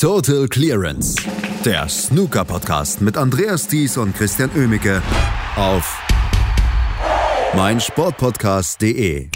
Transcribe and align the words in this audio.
Total 0.00 0.48
Clearance, 0.48 1.14
der 1.62 1.86
Snooker-Podcast 1.86 3.02
mit 3.02 3.18
Andreas 3.18 3.68
Thies 3.68 3.98
und 3.98 4.14
Christian 4.14 4.48
Oemicke 4.56 5.02
auf 5.56 6.02
meinsportpodcast.de. 7.54 9.28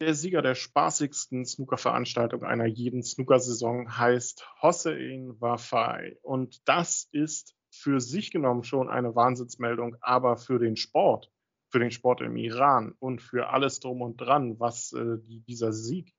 Der 0.00 0.14
Sieger 0.14 0.42
der 0.42 0.54
spaßigsten 0.54 1.44
Snooker-Veranstaltung 1.44 2.44
einer 2.44 2.66
jeden 2.66 3.02
Snooker-Saison 3.02 3.98
heißt 3.98 4.46
Hossein 4.62 5.34
Wafai. 5.40 6.18
Und 6.22 6.68
das 6.68 7.08
ist 7.10 7.56
für 7.68 8.00
sich 8.00 8.30
genommen 8.30 8.62
schon 8.62 8.88
eine 8.88 9.16
Wahnsinnsmeldung, 9.16 9.96
aber 10.02 10.36
für 10.36 10.60
den 10.60 10.76
Sport, 10.76 11.32
für 11.68 11.80
den 11.80 11.90
Sport 11.90 12.20
im 12.20 12.36
Iran 12.36 12.94
und 13.00 13.20
für 13.22 13.48
alles 13.48 13.80
drum 13.80 14.02
und 14.02 14.18
dran, 14.18 14.60
was 14.60 14.92
äh, 14.92 15.16
dieser 15.48 15.72
Sieg 15.72 16.14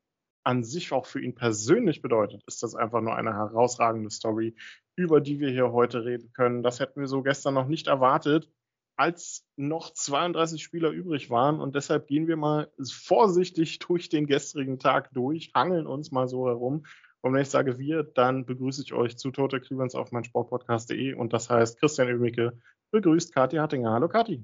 an 0.50 0.64
sich 0.64 0.92
auch 0.92 1.06
für 1.06 1.22
ihn 1.22 1.36
persönlich 1.36 2.02
bedeutet, 2.02 2.42
ist 2.48 2.64
das 2.64 2.74
einfach 2.74 3.02
nur 3.02 3.16
eine 3.16 3.36
herausragende 3.36 4.10
Story, 4.10 4.56
über 4.96 5.22
die 5.22 5.40
wir 5.40 5.52
hier 5.52 5.72
heute 5.72 6.06
reden 6.06 6.32
können. 6.34 6.64
Das 6.64 6.80
hätten 6.80 7.02
wir 7.02 7.08
so 7.08 7.22
gestern 7.22 7.54
noch 7.54 7.68
nicht 7.68 7.86
erwartet, 7.86 8.50
als 8.96 9.46
noch 9.58 9.94
32 9.94 10.64
Spieler 10.64 10.90
übrig 10.90 11.30
waren. 11.30 11.62
Und 11.62 11.76
deshalb 11.76 12.08
gehen 12.08 12.28
wir 12.28 12.36
mal 12.36 12.72
vorsichtig 12.84 13.78
durch 13.78 14.10
den 14.10 14.26
gestrigen 14.26 14.80
Tag 14.80 15.12
durch, 15.14 15.52
hangeln 15.54 15.86
uns 15.86 16.10
mal 16.10 16.28
so 16.28 16.48
herum. 16.48 16.84
Und 17.22 17.34
wenn 17.36 17.44
ich 17.44 17.50
sage 17.52 17.78
wir, 17.78 18.02
dann 18.02 18.48
begrüße 18.48 18.82
ich 18.82 18.94
euch 18.94 19.20
zu 19.20 19.30
Total 19.30 19.62
Clearance 19.62 19.96
auf 19.96 20.12
mein 20.12 20.24
Sportpodcast.de. 20.24 21.14
Und 21.14 21.32
das 21.32 21.52
heißt, 21.52 21.80
Christian 21.80 22.08
Oemicke 22.08 22.58
begrüßt 22.90 23.36
Kathi 23.36 23.58
Hattinger. 23.58 23.92
Hallo 23.92 24.08
Kathi. 24.08 24.44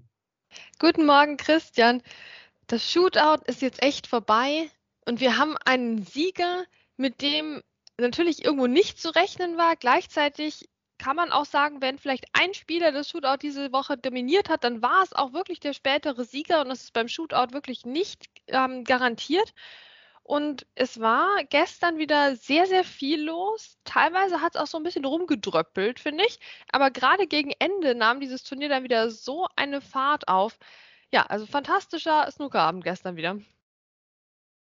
Guten 0.77 1.07
Morgen, 1.07 1.37
Christian. 1.37 2.03
Das 2.67 2.87
Shootout 2.87 3.43
ist 3.47 3.63
jetzt 3.63 3.81
echt 3.81 4.05
vorbei. 4.05 4.69
Und 5.05 5.19
wir 5.19 5.37
haben 5.37 5.55
einen 5.65 6.03
Sieger, 6.03 6.65
mit 6.97 7.21
dem 7.21 7.61
natürlich 7.97 8.43
irgendwo 8.43 8.67
nicht 8.67 8.99
zu 8.99 9.09
rechnen 9.15 9.57
war. 9.57 9.75
Gleichzeitig 9.75 10.67
kann 10.97 11.15
man 11.15 11.31
auch 11.31 11.45
sagen, 11.45 11.81
wenn 11.81 11.99
vielleicht 11.99 12.25
ein 12.33 12.53
Spieler 12.53 12.91
das 12.91 13.09
Shootout 13.09 13.37
diese 13.41 13.71
Woche 13.71 13.97
dominiert 13.97 14.49
hat, 14.49 14.63
dann 14.63 14.81
war 14.81 15.03
es 15.03 15.13
auch 15.13 15.33
wirklich 15.33 15.59
der 15.59 15.73
spätere 15.73 16.23
Sieger 16.23 16.61
und 16.61 16.69
das 16.69 16.83
ist 16.83 16.93
beim 16.93 17.07
Shootout 17.07 17.53
wirklich 17.53 17.85
nicht 17.85 18.25
ähm, 18.47 18.83
garantiert. 18.83 19.53
Und 20.23 20.65
es 20.73 20.99
war 20.99 21.43
gestern 21.49 21.99
wieder 21.99 22.35
sehr, 22.35 22.65
sehr 22.65 22.83
viel 22.83 23.21
los. 23.21 23.77
Teilweise 23.83 24.41
hat 24.41 24.55
es 24.55 24.61
auch 24.61 24.65
so 24.67 24.77
ein 24.77 24.83
bisschen 24.83 25.05
rumgedröppelt, 25.05 25.99
finde 25.99 26.25
ich. 26.25 26.39
Aber 26.71 26.89
gerade 26.89 27.27
gegen 27.27 27.51
Ende 27.59 27.93
nahm 27.93 28.19
dieses 28.19 28.43
Turnier 28.43 28.69
dann 28.69 28.83
wieder 28.83 29.11
so 29.11 29.47
eine 29.55 29.81
Fahrt 29.81 30.27
auf. 30.27 30.57
Ja, 31.13 31.23
also 31.27 31.45
fantastischer 31.45 32.29
Snookerabend 32.31 32.83
gestern 32.83 33.17
wieder. 33.17 33.37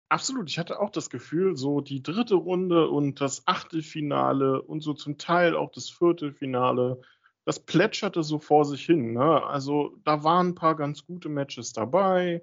Absolut, 0.08 0.48
ich 0.48 0.58
hatte 0.58 0.78
auch 0.78 0.90
das 0.90 1.10
Gefühl, 1.10 1.56
so 1.56 1.80
die 1.80 2.02
dritte 2.02 2.36
Runde 2.36 2.88
und 2.88 3.20
das 3.20 3.42
Achtelfinale 3.46 4.62
und 4.62 4.80
so 4.80 4.94
zum 4.94 5.18
Teil 5.18 5.56
auch 5.56 5.72
das 5.72 5.90
Viertelfinale, 5.90 7.00
das 7.44 7.58
plätscherte 7.58 8.22
so 8.22 8.38
vor 8.38 8.64
sich 8.64 8.86
hin. 8.86 9.14
Ne? 9.14 9.44
Also 9.44 9.96
da 10.04 10.22
waren 10.22 10.48
ein 10.48 10.54
paar 10.54 10.76
ganz 10.76 11.04
gute 11.06 11.28
Matches 11.28 11.72
dabei. 11.72 12.42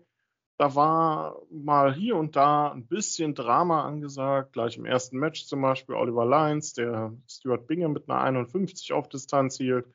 Da 0.58 0.76
war 0.76 1.42
mal 1.50 1.94
hier 1.94 2.18
und 2.18 2.36
da 2.36 2.72
ein 2.72 2.86
bisschen 2.88 3.34
Drama 3.34 3.86
angesagt. 3.86 4.54
Gleich 4.54 4.78
im 4.78 4.86
ersten 4.86 5.18
Match 5.18 5.46
zum 5.46 5.62
Beispiel 5.62 5.96
Oliver 5.96 6.26
Lyons, 6.26 6.74
der 6.74 7.14
Stuart 7.28 7.68
Bingham 7.68 7.94
mit 7.94 8.10
einer 8.10 8.22
51 8.22 8.94
auf 8.94 9.08
Distanz 9.10 9.58
hielt. 9.58 9.88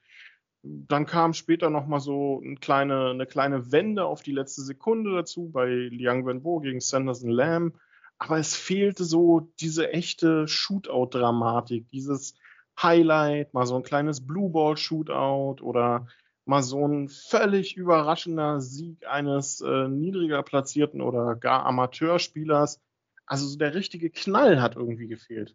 Dann 0.62 1.06
kam 1.06 1.34
später 1.34 1.70
nochmal 1.70 2.00
so 2.00 2.40
eine 2.44 2.56
kleine, 2.56 3.10
eine 3.10 3.26
kleine 3.26 3.70
Wende 3.70 4.04
auf 4.04 4.22
die 4.22 4.32
letzte 4.32 4.62
Sekunde 4.62 5.14
dazu 5.14 5.50
bei 5.50 5.66
Liang 5.66 6.26
Wenbo 6.26 6.60
gegen 6.60 6.80
Sanderson 6.80 7.30
Lamb. 7.30 7.78
Aber 8.18 8.38
es 8.38 8.56
fehlte 8.56 9.04
so 9.04 9.52
diese 9.60 9.92
echte 9.92 10.48
Shootout-Dramatik, 10.48 11.88
dieses 11.90 12.34
Highlight, 12.80 13.54
mal 13.54 13.66
so 13.66 13.76
ein 13.76 13.84
kleines 13.84 14.26
Blue 14.26 14.50
Ball-Shootout 14.50 15.62
oder 15.62 16.06
mal 16.44 16.62
so 16.62 16.86
ein 16.86 17.08
völlig 17.08 17.76
überraschender 17.76 18.60
Sieg 18.60 19.06
eines 19.06 19.60
äh, 19.60 19.88
niedriger 19.88 20.42
platzierten 20.42 21.00
oder 21.00 21.36
gar 21.36 21.66
Amateurspielers. 21.66 22.80
Also 23.26 23.56
der 23.58 23.74
richtige 23.74 24.10
Knall 24.10 24.60
hat 24.60 24.74
irgendwie 24.74 25.08
gefehlt. 25.08 25.54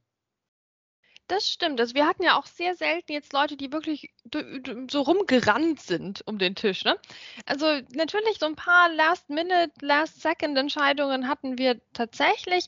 Das 1.27 1.49
stimmt. 1.49 1.79
Also 1.79 1.95
wir 1.95 2.05
hatten 2.05 2.23
ja 2.23 2.37
auch 2.37 2.45
sehr 2.45 2.75
selten 2.75 3.13
jetzt 3.13 3.31
Leute, 3.31 3.55
die 3.55 3.71
wirklich 3.71 4.13
so 4.91 5.01
rumgerannt 5.01 5.79
sind 5.79 6.21
um 6.27 6.37
den 6.37 6.53
Tisch. 6.53 6.83
Ne? 6.83 6.97
Also 7.45 7.65
natürlich 7.93 8.39
so 8.39 8.45
ein 8.45 8.55
paar 8.55 8.89
Last-Minute, 8.89 9.71
Last-Second-Entscheidungen 9.79 11.29
hatten 11.29 11.57
wir 11.57 11.79
tatsächlich. 11.93 12.65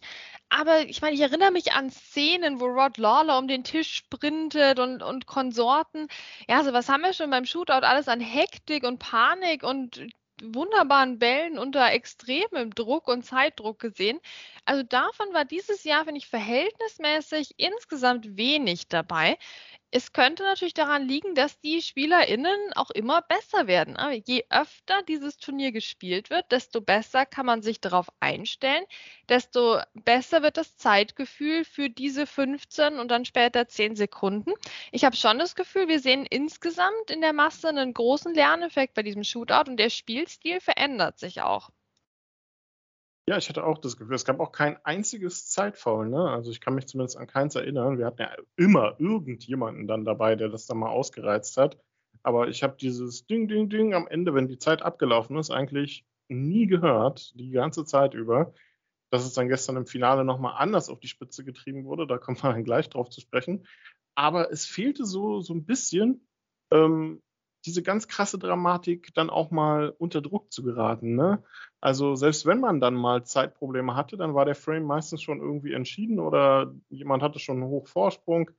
Aber 0.47 0.81
ich 0.87 1.01
meine, 1.01 1.15
ich 1.15 1.21
erinnere 1.21 1.51
mich 1.51 1.73
an 1.73 1.89
Szenen, 1.91 2.61
wo 2.61 2.65
Rod 2.65 2.97
Lawler 2.97 3.37
um 3.37 3.49
den 3.49 3.65
Tisch 3.65 3.93
sprintet 3.93 4.79
und, 4.79 5.03
und 5.03 5.25
Konsorten. 5.25 6.07
Ja, 6.47 6.59
also 6.59 6.71
was 6.71 6.87
haben 6.87 7.01
wir 7.01 7.13
schon 7.13 7.29
beim 7.29 7.45
Shootout 7.45 7.85
alles 7.85 8.07
an 8.07 8.21
Hektik 8.21 8.85
und 8.85 8.99
Panik 8.99 9.63
und 9.63 10.07
wunderbaren 10.43 11.19
Bällen 11.19 11.57
unter 11.57 11.91
extremem 11.91 12.71
Druck 12.71 13.07
und 13.07 13.23
Zeitdruck 13.23 13.79
gesehen. 13.79 14.19
Also 14.65 14.83
davon 14.83 15.33
war 15.33 15.45
dieses 15.45 15.83
Jahr, 15.83 16.05
finde 16.05 16.19
ich, 16.19 16.27
verhältnismäßig 16.27 17.53
insgesamt 17.57 18.37
wenig 18.37 18.87
dabei. 18.87 19.37
Es 19.97 20.11
könnte 20.11 20.43
natürlich 20.43 20.73
daran 20.73 21.07
liegen, 21.07 21.35
dass 21.35 21.57
die 21.61 21.81
SpielerInnen 21.81 22.73
auch 22.75 22.89
immer 22.89 23.21
besser 23.21 23.65
werden. 23.65 23.95
Aber 23.95 24.11
je 24.11 24.43
öfter 24.49 25.01
dieses 25.03 25.37
Turnier 25.37 25.71
gespielt 25.71 26.29
wird, 26.29 26.51
desto 26.51 26.81
besser 26.81 27.25
kann 27.25 27.45
man 27.45 27.61
sich 27.61 27.79
darauf 27.79 28.07
einstellen, 28.19 28.83
desto 29.29 29.79
besser 29.93 30.43
wird 30.43 30.57
das 30.57 30.75
Zeitgefühl 30.75 31.63
für 31.63 31.89
diese 31.89 32.27
15 32.27 32.99
und 32.99 33.09
dann 33.09 33.23
später 33.23 33.69
10 33.69 33.95
Sekunden. 33.95 34.51
Ich 34.91 35.05
habe 35.05 35.15
schon 35.15 35.39
das 35.39 35.55
Gefühl, 35.55 35.87
wir 35.87 36.01
sehen 36.01 36.25
insgesamt 36.25 37.09
in 37.09 37.21
der 37.21 37.31
Masse 37.31 37.69
einen 37.69 37.93
großen 37.93 38.33
Lerneffekt 38.33 38.95
bei 38.95 39.03
diesem 39.03 39.23
Shootout 39.23 39.69
und 39.71 39.77
der 39.77 39.89
Spielstil 39.89 40.59
verändert 40.59 41.19
sich 41.19 41.39
auch. 41.41 41.69
Ja, 43.27 43.37
ich 43.37 43.49
hatte 43.49 43.63
auch 43.63 43.79
das 43.79 43.97
Gefühl, 43.97 44.15
es 44.15 44.25
gab 44.25 44.39
auch 44.39 44.51
kein 44.51 44.77
einziges 44.85 45.49
Zeitfoul. 45.49 46.09
Ne? 46.09 46.29
Also 46.29 46.51
ich 46.51 46.61
kann 46.61 46.75
mich 46.75 46.85
zumindest 46.85 47.17
an 47.17 47.25
keins 47.25 47.55
erinnern. 47.55 47.97
Wir 47.97 48.05
hatten 48.05 48.21
ja 48.21 48.35
immer 48.55 48.99
irgendjemanden 48.99 49.87
dann 49.87 50.05
dabei, 50.05 50.35
der 50.35 50.49
das 50.49 50.67
dann 50.67 50.77
mal 50.77 50.89
ausgereizt 50.89 51.57
hat. 51.57 51.79
Aber 52.21 52.49
ich 52.49 52.61
habe 52.61 52.77
dieses 52.79 53.25
Ding, 53.25 53.47
Ding, 53.47 53.69
Ding 53.69 53.95
am 53.95 54.07
Ende, 54.07 54.35
wenn 54.35 54.47
die 54.47 54.59
Zeit 54.59 54.83
abgelaufen 54.83 55.37
ist, 55.37 55.49
eigentlich 55.49 56.05
nie 56.27 56.67
gehört, 56.67 57.33
die 57.39 57.49
ganze 57.49 57.83
Zeit 57.83 58.13
über. 58.13 58.53
Dass 59.09 59.25
es 59.25 59.33
dann 59.33 59.47
gestern 59.47 59.77
im 59.77 59.87
Finale 59.87 60.23
nochmal 60.23 60.55
anders 60.57 60.89
auf 60.89 60.99
die 60.99 61.07
Spitze 61.07 61.43
getrieben 61.43 61.85
wurde, 61.85 62.05
da 62.05 62.19
kommt 62.19 62.43
man 62.43 62.53
dann 62.53 62.63
gleich 62.63 62.89
drauf 62.89 63.09
zu 63.09 63.21
sprechen. 63.21 63.65
Aber 64.13 64.51
es 64.51 64.67
fehlte 64.67 65.03
so, 65.03 65.41
so 65.41 65.53
ein 65.53 65.65
bisschen 65.65 66.27
ähm, 66.71 67.23
diese 67.65 67.83
ganz 67.83 68.07
krasse 68.07 68.37
Dramatik 68.37 69.13
dann 69.13 69.29
auch 69.29 69.51
mal 69.51 69.89
unter 69.97 70.21
Druck 70.21 70.51
zu 70.51 70.63
geraten. 70.63 71.15
Ne? 71.15 71.43
Also 71.81 72.15
selbst 72.15 72.45
wenn 72.45 72.59
man 72.59 72.79
dann 72.79 72.93
mal 72.93 73.25
Zeitprobleme 73.25 73.95
hatte, 73.95 74.17
dann 74.17 74.35
war 74.35 74.45
der 74.45 74.55
Frame 74.55 74.83
meistens 74.83 75.21
schon 75.21 75.39
irgendwie 75.39 75.73
entschieden 75.73 76.19
oder 76.19 76.73
jemand 76.89 77.23
hatte 77.23 77.39
schon 77.39 77.57
einen 77.57 77.69
Hochvorsprung. 77.69 78.51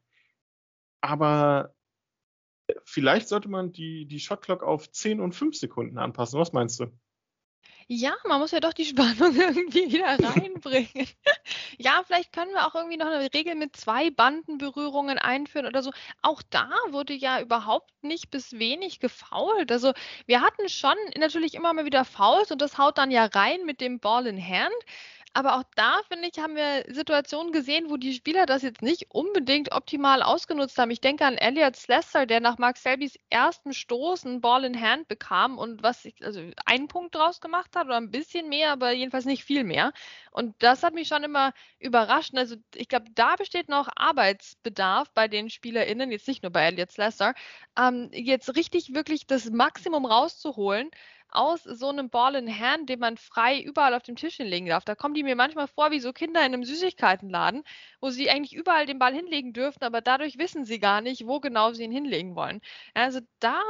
Aber 1.01 1.75
vielleicht 2.85 3.29
sollte 3.29 3.49
man 3.49 3.73
die, 3.73 4.07
die 4.07 4.21
Shotclock 4.21 4.63
auf 4.63 4.91
10 4.91 5.21
und 5.21 5.35
5 5.35 5.57
Sekunden 5.57 5.99
anpassen. 5.99 6.41
Was 6.41 6.53
meinst 6.53 6.81
du? 6.81 6.87
Ja, 7.89 8.17
man 8.25 8.41
muss 8.41 8.51
ja 8.51 8.59
doch 8.59 8.73
die 8.73 8.85
Spannung 8.85 9.37
irgendwie 9.37 9.93
wieder 9.93 10.19
reinbringen. 10.19 11.09
ja, 11.79 12.03
vielleicht 12.05 12.33
können 12.33 12.53
wir 12.53 12.67
auch 12.67 12.75
irgendwie 12.75 12.97
noch 12.97 13.07
eine 13.07 13.33
Regel 13.33 13.55
mit 13.55 13.77
zwei 13.77 14.11
Bandenberührungen 14.11 15.19
einführen 15.19 15.67
oder 15.67 15.85
so. 15.85 15.93
Auch 16.21 16.43
da 16.51 16.69
wurde 16.89 17.13
ja 17.13 17.41
überhaupt 17.41 17.93
nicht 18.03 18.31
bis 18.33 18.59
wenig 18.59 18.99
gefault. 18.99 19.71
Also 19.71 19.93
wir 20.27 20.41
hatten 20.41 20.69
schon 20.69 20.97
natürlich 21.17 21.55
immer 21.55 21.73
mal 21.73 21.85
wieder 21.85 22.05
Fouls 22.05 22.51
und 22.51 22.61
das 22.61 22.77
haut 22.77 22.99
dann 22.99 23.13
ja 23.13 23.25
rein 23.27 23.65
mit 23.65 23.81
dem 23.81 24.01
Ball 24.01 24.27
in 24.27 24.45
Hand. 24.45 24.75
Aber 25.37 25.59
auch 25.59 25.65
da, 25.75 26.01
finde 26.09 26.31
ich, 26.33 26.39
haben 26.39 26.57
wir 26.57 26.87
Situationen 26.89 27.53
gesehen, 27.53 27.91
wo 27.91 27.99
die 27.99 28.15
Spieler 28.15 28.47
das 28.47 28.63
jetzt 28.63 28.81
nicht 28.81 29.11
unbedingt 29.11 29.71
optimal 29.71 30.23
ausgenutzt 30.23 30.79
haben. 30.79 30.91
Ich 30.91 31.03
denke 31.03 31.27
an 31.27 31.37
Elliot 31.37 31.77
Slessor, 31.77 32.25
der 32.25 32.41
nach 32.41 32.57
Mark 32.57 32.79
Selbys 32.79 33.19
ersten 33.29 33.75
Stoß 33.75 34.25
einen 34.25 34.41
Ball 34.41 34.65
in 34.65 34.81
Hand 34.81 35.09
bekam 35.09 35.59
und 35.59 35.83
was 35.83 36.07
ich, 36.07 36.15
also 36.25 36.41
einen 36.65 36.89
Punkt 36.89 37.15
draus 37.15 37.43
gemacht 37.43 37.77
hat 37.77 37.85
oder 37.85 37.99
ein 37.99 38.11
bisschen 38.11 38.49
mehr, 38.49 38.73
aber 38.73 38.93
jedenfalls 38.93 39.27
nicht 39.27 39.45
viel 39.45 39.63
mehr. 39.63 39.93
Und 40.31 40.55
das 40.61 40.83
hat 40.83 40.95
mich 40.95 41.09
schon 41.09 41.23
immer 41.23 41.53
überrascht. 41.81 42.35
Also 42.35 42.57
ich 42.75 42.89
glaube, 42.89 43.11
da 43.15 43.37
besteht 43.37 43.69
noch 43.69 43.89
Arbeitsbedarf 43.95 45.11
bei 45.13 45.29
den 45.29 45.51
SpielerInnen, 45.51 46.13
jetzt 46.13 46.29
nicht 46.29 46.45
nur 46.45 46.53
bei 46.53 46.65
Elliot 46.65 46.93
Slessor, 46.93 47.35
ähm, 47.79 48.09
jetzt 48.11 48.57
richtig 48.57 48.95
wirklich 48.95 49.27
das 49.27 49.51
Maximum 49.51 50.07
rauszuholen 50.07 50.91
aus 51.29 51.63
so 51.65 51.89
einem 51.89 52.11
Ball 52.11 52.35
in 52.37 52.49
Hand, 52.49 52.89
den 52.89 53.01
man 53.01 53.17
frei 53.17 53.61
überall 53.61 53.95
auf 53.95 54.03
dem 54.03 54.17
Tisch 54.17 54.37
hinlegen 54.37 54.69
darf. 54.69 54.85
Da 54.85 54.95
kommen 54.95 55.15
die 55.15 55.23
mir 55.23 55.37
manchmal 55.37 55.67
vor 55.69 55.91
wie 55.91 56.01
so 56.01 56.13
Kinder 56.13 56.41
in 56.41 56.55
einem 56.55 56.65
Süßigkeitenladen, 56.65 57.63
wo 58.01 58.11
sie 58.11 58.31
eigentlich 58.31 58.55
überall 58.55 58.87
den 58.87 58.99
Ball 58.99 59.15
hinlegen 59.15 59.53
dürfen, 59.53 59.83
aber 59.83 60.01
dadurch 60.01 60.39
wissen 60.39 60.65
sie 60.65 60.79
gar 60.79 61.01
nicht, 61.01 61.27
wo 61.27 61.41
genau 61.41 61.73
sie 61.73 61.85
ihn 61.85 61.93
hinlegen 61.93 62.37
wollen. 62.37 62.61
Also 62.95 63.21
da, 63.41 63.61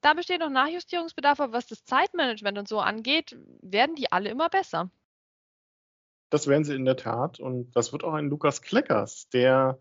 da 0.00 0.14
besteht 0.14 0.40
noch 0.40 0.50
Nachjustierungsbedarf, 0.50 1.40
aber 1.40 1.52
was 1.52 1.66
das 1.66 1.84
Zeitmanagement 1.84 2.58
und 2.58 2.68
so 2.68 2.80
angeht, 2.80 3.36
werden 3.60 3.94
die 3.94 4.10
alle 4.10 4.30
immer 4.30 4.48
besser. 4.48 4.90
Das 6.30 6.46
werden 6.46 6.64
sie 6.64 6.74
in 6.74 6.86
der 6.86 6.96
Tat. 6.96 7.40
Und 7.40 7.76
das 7.76 7.92
wird 7.92 8.04
auch 8.04 8.14
ein 8.14 8.30
Lukas 8.30 8.62
Kleckers, 8.62 9.28
der 9.28 9.78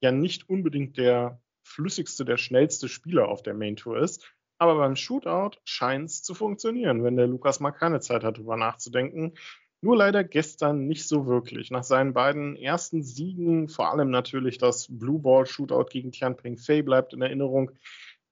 ja 0.00 0.12
nicht 0.12 0.48
unbedingt 0.48 0.96
der 0.96 1.42
flüssigste, 1.64 2.24
der 2.24 2.36
schnellste 2.36 2.88
Spieler 2.88 3.28
auf 3.28 3.42
der 3.42 3.54
Main 3.54 3.76
Tour 3.76 3.98
ist. 3.98 4.32
Aber 4.58 4.76
beim 4.76 4.96
Shootout 4.96 5.58
scheint 5.64 6.10
es 6.10 6.22
zu 6.22 6.34
funktionieren, 6.34 7.04
wenn 7.04 7.16
der 7.16 7.28
Lukas 7.28 7.60
mal 7.60 7.70
keine 7.70 8.00
Zeit 8.00 8.24
hat, 8.24 8.38
darüber 8.38 8.56
nachzudenken. 8.56 9.34
Nur 9.80 9.96
leider 9.96 10.24
gestern 10.24 10.88
nicht 10.88 11.06
so 11.06 11.26
wirklich. 11.28 11.70
Nach 11.70 11.84
seinen 11.84 12.12
beiden 12.12 12.56
ersten 12.56 13.04
Siegen, 13.04 13.68
vor 13.68 13.92
allem 13.92 14.10
natürlich 14.10 14.58
das 14.58 14.88
Blue 14.90 15.20
Ball 15.20 15.46
Shootout 15.46 15.86
gegen 15.90 16.10
Tianping 16.10 16.56
Fei 16.56 16.82
bleibt 16.82 17.12
in 17.12 17.22
Erinnerung, 17.22 17.70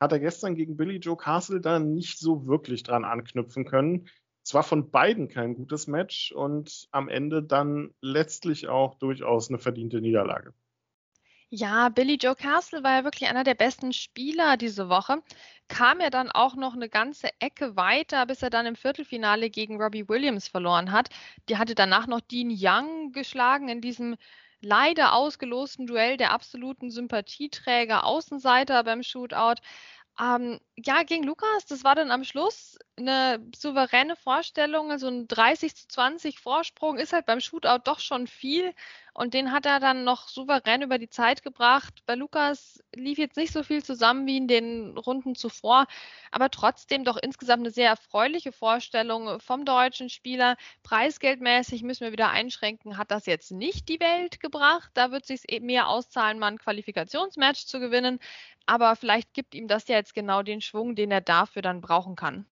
hat 0.01 0.11
er 0.11 0.19
gestern 0.19 0.57
gegen 0.57 0.77
Billy 0.77 0.97
Joe 0.97 1.17
Castle 1.17 1.61
da 1.61 1.79
nicht 1.79 2.19
so 2.19 2.47
wirklich 2.47 2.83
dran 2.83 3.05
anknüpfen 3.05 3.65
können. 3.65 4.09
Es 4.45 4.55
war 4.55 4.65
von 4.65 4.91
beiden 4.91 5.29
kein 5.29 5.55
gutes 5.55 5.87
Match 5.87 6.33
und 6.33 6.89
am 6.91 7.09
Ende 7.09 7.43
dann 7.43 7.95
letztlich 8.01 8.69
auch 8.69 8.97
durchaus 8.97 9.49
eine 9.49 9.59
verdiente 9.59 10.01
Niederlage. 10.01 10.53
Ja, 11.51 11.89
Billy 11.91 12.15
Joe 12.17 12.35
Castle 12.35 12.83
war 12.83 12.99
ja 12.99 13.05
wirklich 13.05 13.29
einer 13.29 13.45
der 13.45 13.55
besten 13.55 13.93
Spieler 13.93 14.57
diese 14.57 14.89
Woche. 14.89 15.23
Kam 15.69 16.01
er 16.01 16.11
dann 16.11 16.31
auch 16.31 16.55
noch 16.57 16.75
eine 16.75 16.89
ganze 16.89 17.29
Ecke 17.41 17.77
weiter, 17.77 18.27
bis 18.27 18.43
er 18.43 18.51
dann 18.51 18.67
im 18.67 18.75
Viertelfinale 18.77 19.49
gegen 19.51 19.81
Robbie 19.81 20.09
Williams 20.09 20.49
verloren 20.49 20.91
hat. 20.93 21.09
Die 21.49 21.57
hatte 21.59 21.75
danach 21.77 22.07
noch 22.09 22.21
Dean 22.21 22.51
Young 22.51 23.13
geschlagen 23.13 23.69
in 23.69 23.81
diesem 23.81 24.17
leider 24.61 25.13
ausgelosten 25.15 25.87
Duell 25.87 26.17
der 26.17 26.33
absoluten 26.33 26.91
Sympathieträger 26.91 28.05
Außenseiter 28.05 28.83
beim 28.83 29.03
Shootout. 29.05 29.61
Ähm, 30.21 30.61
ja, 30.77 31.03
gegen 31.05 31.25
Lukas, 31.25 31.67
das 31.69 31.85
war 31.85 31.95
dann 31.95 32.11
am 32.11 32.25
Schluss 32.25 32.79
eine 32.99 33.41
souveräne 33.55 34.17
Vorstellung. 34.17 34.91
Also 34.91 35.09
ein 35.09 35.29
30 35.29 35.75
zu 35.77 35.89
20 35.89 36.41
Vorsprung 36.41 36.99
ist 36.99 37.13
halt 37.13 37.27
beim 37.27 37.41
Shootout 37.41 37.83
doch 37.85 38.01
schon 38.01 38.27
viel. 38.27 38.75
Und 39.13 39.33
den 39.35 39.51
hat 39.53 39.65
er 39.65 39.81
dann 39.81 40.05
noch 40.05 40.29
souverän 40.29 40.83
über 40.83 40.99
die 40.99 41.09
Zeit 41.09 41.43
gebracht. 41.43 42.03
Bei 42.05 42.15
Lukas 42.15 42.83
lief 42.95 43.19
jetzt 43.19 43.37
nicht 43.37 43.53
so 43.53 43.63
viel 43.63 43.83
zusammen 43.83 44.27
wie 44.27 44.37
in 44.37 44.47
den 44.47 44.97
Runden 44.99 45.35
zuvor, 45.35 45.87
aber 46.31 46.51
trotzdem 46.51 47.05
doch 47.05 47.17
insgesamt 47.17 47.61
eine 47.61 47.71
sehr 47.71 47.89
erfreuliche 47.89 48.53
Vorstellung 48.53 49.41
vom 49.41 49.65
deutschen 49.65 50.11
Spieler. 50.11 50.57
Preisgeldmäßig 50.83 51.83
müssen 51.83 52.05
wir 52.05 52.13
wieder 52.13 52.31
einschränken, 52.31 52.99
hat 52.99 53.11
das 53.11 53.25
jetzt 53.27 53.53
nicht 53.53 53.89
die 53.89 54.01
Welt 54.01 54.41
gebracht. 54.41 54.91
Da 54.95 55.11
wird 55.13 55.25
sich 55.25 55.51
eben 55.51 55.67
mehr 55.67 55.89
auszahlen, 55.89 56.39
mal 56.39 56.49
ein 56.49 56.59
Qualifikationsmatch 56.59 57.67
zu 57.67 57.81
gewinnen. 57.81 58.21
Aber 58.67 58.97
vielleicht 58.97 59.33
gibt 59.33 59.55
ihm 59.55 59.69
das 59.69 59.89
ja 59.89 59.97
jetzt 59.97 60.15
genau 60.15 60.43
den 60.43 60.61
Schwung, 60.61 60.95
den 60.95 61.11
er 61.11 61.21
dafür 61.23 61.63
dann 61.63 61.81
brauchen 61.81 62.17
kann. 62.17 62.47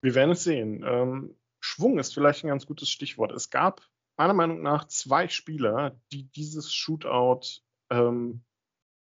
Wir 0.00 0.14
werden 0.14 0.32
es 0.32 0.44
sehen. 0.44 0.84
Ähm, 0.86 1.36
Schwung 1.60 1.98
ist 1.98 2.14
vielleicht 2.14 2.44
ein 2.44 2.48
ganz 2.48 2.66
gutes 2.66 2.88
Stichwort. 2.88 3.32
Es 3.32 3.50
gab 3.50 3.82
meiner 4.16 4.34
Meinung 4.34 4.62
nach 4.62 4.86
zwei 4.86 5.28
Spieler, 5.28 6.00
die 6.12 6.24
dieses 6.30 6.72
Shootout 6.72 7.62
ähm, 7.90 8.44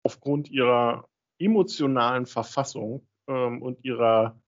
aufgrund 0.02 0.50
ihrer 0.50 1.08
emotionalen 1.38 2.26
Verfassung 2.26 3.06
ähm, 3.28 3.62
und 3.62 3.84
ihrer 3.84 4.40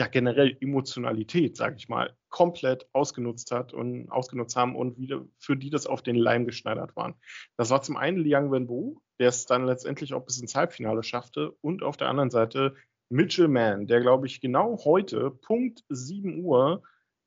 ja, 0.00 0.06
generell 0.06 0.56
Emotionalität, 0.60 1.56
sage 1.56 1.76
ich 1.76 1.88
mal, 1.88 2.16
komplett 2.28 2.88
ausgenutzt 2.92 3.50
hat 3.50 3.72
und 3.72 4.10
ausgenutzt 4.10 4.56
haben 4.56 4.74
und 4.74 4.98
wieder 4.98 5.24
für 5.38 5.56
die 5.56 5.70
das 5.70 5.86
auf 5.86 6.02
den 6.02 6.16
Leim 6.16 6.46
geschneidert 6.46 6.96
waren. 6.96 7.14
Das 7.56 7.70
war 7.70 7.82
zum 7.82 7.96
einen 7.96 8.18
Liang 8.18 8.50
Wenbo, 8.50 9.02
der 9.20 9.28
es 9.28 9.46
dann 9.46 9.66
letztendlich 9.66 10.14
auch 10.14 10.24
bis 10.24 10.40
ins 10.40 10.54
Halbfinale 10.54 11.02
schaffte, 11.02 11.52
und 11.60 11.82
auf 11.82 11.96
der 11.96 12.08
anderen 12.08 12.30
Seite 12.30 12.74
Mitchell 13.12 13.48
Mann, 13.48 13.86
der 13.86 14.00
glaube 14.00 14.26
ich 14.26 14.40
genau 14.40 14.78
heute 14.86 15.30
Punkt 15.30 15.84
7 15.90 16.42
Uhr 16.42 16.82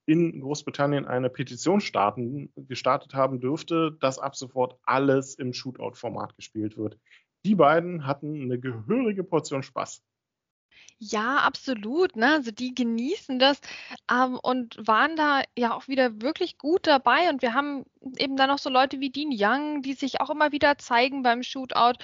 in 0.08 0.42
Großbritannien 0.42 1.06
eine 1.06 1.30
Petition 1.30 1.80
starten, 1.80 2.52
gestartet 2.56 3.14
haben 3.14 3.40
dürfte, 3.40 3.96
dass 4.02 4.18
ab 4.18 4.36
sofort 4.36 4.80
alles 4.84 5.36
im 5.36 5.54
Shootout-Format 5.54 6.36
gespielt 6.36 6.76
wird. 6.76 6.98
Die 7.46 7.54
beiden 7.54 8.08
hatten 8.08 8.42
eine 8.42 8.60
gehörige 8.60 9.24
Portion 9.24 9.62
Spaß. 9.62 10.04
Ja, 10.98 11.38
absolut. 11.38 12.16
Ne? 12.16 12.34
Also 12.34 12.50
die 12.50 12.74
genießen 12.74 13.38
das 13.38 13.62
ähm, 14.12 14.40
und 14.42 14.76
waren 14.88 15.16
da 15.16 15.44
ja 15.56 15.76
auch 15.76 15.88
wieder 15.88 16.20
wirklich 16.20 16.58
gut 16.58 16.88
dabei. 16.88 17.30
Und 17.30 17.44
wir 17.44 17.54
haben 17.54 17.86
eben 18.18 18.38
dann 18.38 18.50
noch 18.50 18.60
so 18.60 18.72
Leute 18.72 19.00
wie 19.02 19.12
Dean 19.12 19.30
Young, 19.32 19.84
die 19.84 19.94
sich 19.94 20.20
auch 20.20 20.32
immer 20.32 20.52
wieder 20.52 20.80
zeigen 20.80 21.22
beim 21.22 21.44
Shootout 21.44 22.00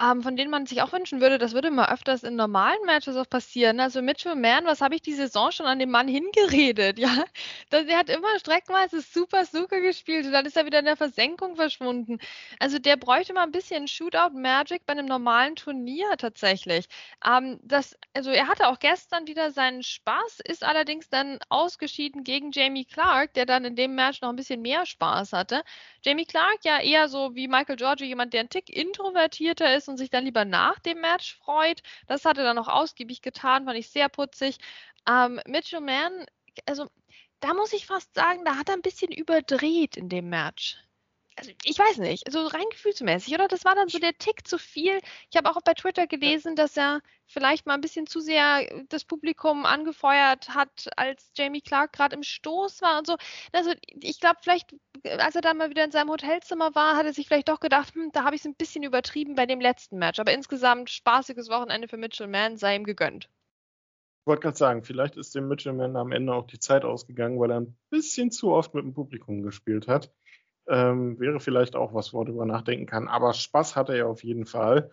ähm, 0.00 0.22
von 0.22 0.36
denen 0.36 0.50
man 0.50 0.66
sich 0.66 0.82
auch 0.82 0.92
wünschen 0.92 1.20
würde, 1.20 1.38
das 1.38 1.52
würde 1.52 1.70
mal 1.70 1.92
öfters 1.92 2.24
in 2.24 2.34
normalen 2.36 2.84
Matches 2.84 3.16
auch 3.16 3.28
passieren. 3.28 3.78
Also 3.80 4.02
Mitchell 4.02 4.34
Mann, 4.34 4.64
was 4.66 4.80
habe 4.80 4.94
ich 4.96 5.02
die 5.02 5.12
Saison 5.14 5.52
schon 5.52 5.66
an 5.66 5.78
dem 5.78 5.90
Mann 5.90 6.08
hingeredet, 6.08 6.98
ja? 6.98 7.24
Der 7.72 7.98
hat 7.98 8.08
immer 8.10 8.38
streckenweise 8.40 9.00
super 9.00 9.44
Snooker 9.44 9.80
gespielt 9.80 10.26
und 10.26 10.32
dann 10.32 10.46
ist 10.46 10.56
er 10.56 10.66
wieder 10.66 10.80
in 10.80 10.84
der 10.86 10.96
Versenkung 10.96 11.56
verschwunden. 11.56 12.18
Also 12.58 12.78
der 12.78 12.96
bräuchte 12.96 13.32
mal 13.34 13.44
ein 13.44 13.52
bisschen 13.52 13.86
Shootout-Magic 13.88 14.84
bei 14.86 14.92
einem 14.92 15.06
normalen 15.06 15.54
Turnier 15.56 16.16
tatsächlich. 16.18 16.86
Ähm, 17.24 17.60
das, 17.62 17.96
also 18.14 18.30
er 18.30 18.48
hatte 18.48 18.68
auch 18.68 18.78
gestern 18.80 19.26
wieder 19.26 19.50
seinen 19.52 19.82
Spaß, 19.82 20.40
ist 20.40 20.64
allerdings 20.64 21.08
dann 21.08 21.38
ausgeschieden 21.48 22.24
gegen 22.24 22.50
Jamie 22.52 22.84
Clark, 22.84 23.34
der 23.34 23.46
dann 23.46 23.64
in 23.64 23.76
dem 23.76 23.94
Match 23.94 24.20
noch 24.22 24.30
ein 24.30 24.36
bisschen 24.36 24.62
mehr 24.62 24.86
Spaß 24.86 25.32
hatte. 25.32 25.62
Jamie 26.04 26.26
Clark 26.26 26.58
ja 26.64 26.80
eher 26.80 27.08
so 27.08 27.34
wie 27.34 27.48
Michael 27.48 27.76
Giorgio, 27.76 28.06
jemand, 28.06 28.34
der 28.34 28.40
ein 28.40 28.50
Tick 28.50 28.68
introvertierter 28.68 29.74
ist, 29.74 29.88
und 29.88 29.96
sich 29.96 30.10
dann 30.10 30.24
lieber 30.24 30.44
nach 30.44 30.78
dem 30.80 31.00
Match 31.00 31.36
freut. 31.36 31.82
Das 32.06 32.24
hat 32.24 32.38
er 32.38 32.44
dann 32.44 32.58
auch 32.58 32.68
ausgiebig 32.68 33.22
getan, 33.22 33.64
fand 33.64 33.78
ich 33.78 33.88
sehr 33.90 34.08
putzig. 34.08 34.58
Ähm, 35.08 35.40
Mitchell 35.46 35.80
Mann, 35.80 36.26
also 36.66 36.88
da 37.40 37.54
muss 37.54 37.72
ich 37.72 37.86
fast 37.86 38.14
sagen, 38.14 38.44
da 38.44 38.56
hat 38.56 38.68
er 38.68 38.74
ein 38.74 38.82
bisschen 38.82 39.12
überdreht 39.12 39.96
in 39.96 40.08
dem 40.08 40.28
Match 40.28 40.78
also 41.36 41.50
ich 41.64 41.78
weiß 41.78 41.98
nicht, 41.98 42.30
so 42.30 42.46
rein 42.46 42.64
gefühlsmäßig, 42.70 43.34
oder? 43.34 43.48
Das 43.48 43.64
war 43.64 43.74
dann 43.74 43.88
so 43.88 43.98
der 43.98 44.16
Tick 44.16 44.46
zu 44.46 44.58
viel. 44.58 44.98
Ich 45.30 45.36
habe 45.36 45.50
auch 45.50 45.60
bei 45.62 45.74
Twitter 45.74 46.06
gelesen, 46.06 46.54
dass 46.54 46.76
er 46.76 47.00
vielleicht 47.26 47.66
mal 47.66 47.74
ein 47.74 47.80
bisschen 47.80 48.06
zu 48.06 48.20
sehr 48.20 48.66
das 48.88 49.04
Publikum 49.04 49.64
angefeuert 49.64 50.50
hat, 50.50 50.88
als 50.96 51.30
Jamie 51.34 51.60
Clark 51.60 51.92
gerade 51.92 52.14
im 52.16 52.22
Stoß 52.22 52.82
war 52.82 52.98
und 52.98 53.06
so. 53.06 53.16
Also 53.52 53.72
ich 54.00 54.20
glaube, 54.20 54.38
vielleicht, 54.42 54.74
als 55.04 55.34
er 55.34 55.42
dann 55.42 55.58
mal 55.58 55.70
wieder 55.70 55.84
in 55.84 55.90
seinem 55.90 56.10
Hotelzimmer 56.10 56.74
war, 56.74 56.96
hat 56.96 57.06
er 57.06 57.12
sich 57.12 57.26
vielleicht 57.26 57.48
doch 57.48 57.60
gedacht, 57.60 57.94
hm, 57.94 58.10
da 58.12 58.24
habe 58.24 58.36
ich 58.36 58.42
es 58.42 58.46
ein 58.46 58.54
bisschen 58.54 58.84
übertrieben 58.84 59.34
bei 59.34 59.46
dem 59.46 59.60
letzten 59.60 59.98
Match. 59.98 60.20
Aber 60.20 60.32
insgesamt 60.32 60.90
spaßiges 60.90 61.48
Wochenende 61.48 61.88
für 61.88 61.96
Mitchell 61.96 62.28
Mann 62.28 62.56
sei 62.56 62.76
ihm 62.76 62.84
gegönnt. 62.84 63.28
Ich 64.24 64.26
wollte 64.26 64.42
gerade 64.42 64.56
sagen, 64.56 64.82
vielleicht 64.84 65.16
ist 65.16 65.34
dem 65.34 65.48
Mitchell 65.48 65.74
Mann 65.74 65.96
am 65.96 66.12
Ende 66.12 66.32
auch 66.32 66.46
die 66.46 66.58
Zeit 66.58 66.84
ausgegangen, 66.84 67.38
weil 67.38 67.50
er 67.50 67.60
ein 67.60 67.76
bisschen 67.90 68.30
zu 68.30 68.52
oft 68.52 68.72
mit 68.72 68.84
dem 68.84 68.94
Publikum 68.94 69.42
gespielt 69.42 69.86
hat. 69.86 70.14
Ähm, 70.68 71.18
wäre 71.20 71.40
vielleicht 71.40 71.76
auch 71.76 71.92
was, 71.92 72.12
wo 72.12 72.18
man 72.18 72.26
darüber 72.26 72.46
nachdenken 72.46 72.86
kann. 72.86 73.08
Aber 73.08 73.34
Spaß 73.34 73.76
hatte 73.76 73.96
er 73.96 74.08
auf 74.08 74.24
jeden 74.24 74.46
Fall. 74.46 74.90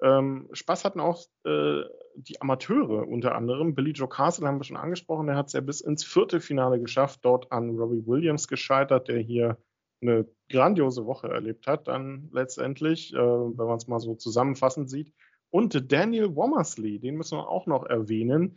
Ähm, 0.00 0.48
Spaß 0.52 0.84
hatten 0.84 1.00
auch 1.00 1.24
äh, 1.44 1.82
die 2.14 2.40
Amateure 2.40 3.06
unter 3.08 3.34
anderem. 3.34 3.74
Billy 3.74 3.90
Joe 3.92 4.08
Castle 4.08 4.46
haben 4.46 4.58
wir 4.58 4.64
schon 4.64 4.76
angesprochen. 4.76 5.26
Der 5.26 5.36
hat 5.36 5.48
es 5.48 5.52
ja 5.54 5.60
bis 5.60 5.80
ins 5.80 6.04
Viertelfinale 6.04 6.80
geschafft, 6.80 7.20
dort 7.22 7.50
an 7.50 7.76
Robbie 7.76 8.06
Williams 8.06 8.46
gescheitert, 8.46 9.08
der 9.08 9.18
hier 9.18 9.58
eine 10.00 10.26
grandiose 10.48 11.04
Woche 11.06 11.28
erlebt 11.28 11.66
hat, 11.66 11.88
dann 11.88 12.28
letztendlich, 12.32 13.12
äh, 13.12 13.18
wenn 13.18 13.66
man 13.66 13.76
es 13.76 13.88
mal 13.88 13.98
so 13.98 14.14
zusammenfassend 14.14 14.88
sieht. 14.88 15.12
Und 15.50 15.90
Daniel 15.90 16.34
Womersley, 16.36 16.98
den 16.98 17.16
müssen 17.16 17.38
wir 17.38 17.48
auch 17.48 17.66
noch 17.66 17.84
erwähnen, 17.84 18.56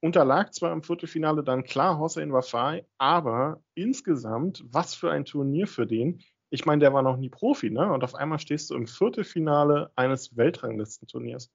unterlag 0.00 0.52
zwar 0.52 0.72
im 0.72 0.82
Viertelfinale 0.82 1.42
dann 1.42 1.64
klar 1.64 1.98
Hossein 1.98 2.32
Wafai, 2.32 2.86
aber 2.98 3.62
insgesamt, 3.74 4.64
was 4.66 4.94
für 4.94 5.10
ein 5.10 5.24
Turnier 5.24 5.66
für 5.66 5.86
den. 5.86 6.22
Ich 6.50 6.64
meine, 6.64 6.80
der 6.80 6.92
war 6.94 7.02
noch 7.02 7.16
nie 7.16 7.28
Profi, 7.28 7.70
ne? 7.70 7.92
Und 7.92 8.04
auf 8.04 8.14
einmal 8.14 8.38
stehst 8.38 8.70
du 8.70 8.74
im 8.74 8.86
Viertelfinale 8.86 9.90
eines 9.96 10.36
Weltranglistenturniers. 10.36 11.50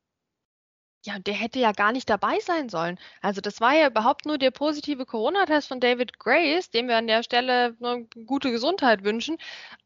Ja, 1.03 1.17
der 1.17 1.33
hätte 1.33 1.59
ja 1.59 1.71
gar 1.71 1.91
nicht 1.93 2.07
dabei 2.11 2.39
sein 2.41 2.69
sollen. 2.69 2.99
Also 3.21 3.41
das 3.41 3.59
war 3.59 3.73
ja 3.73 3.87
überhaupt 3.87 4.27
nur 4.27 4.37
der 4.37 4.51
positive 4.51 5.07
Corona-Test 5.07 5.67
von 5.67 5.79
David 5.79 6.19
Grace, 6.19 6.69
dem 6.69 6.87
wir 6.87 6.97
an 6.97 7.07
der 7.07 7.23
Stelle 7.23 7.75
eine 7.81 8.05
gute 8.27 8.51
Gesundheit 8.51 9.03
wünschen, 9.03 9.37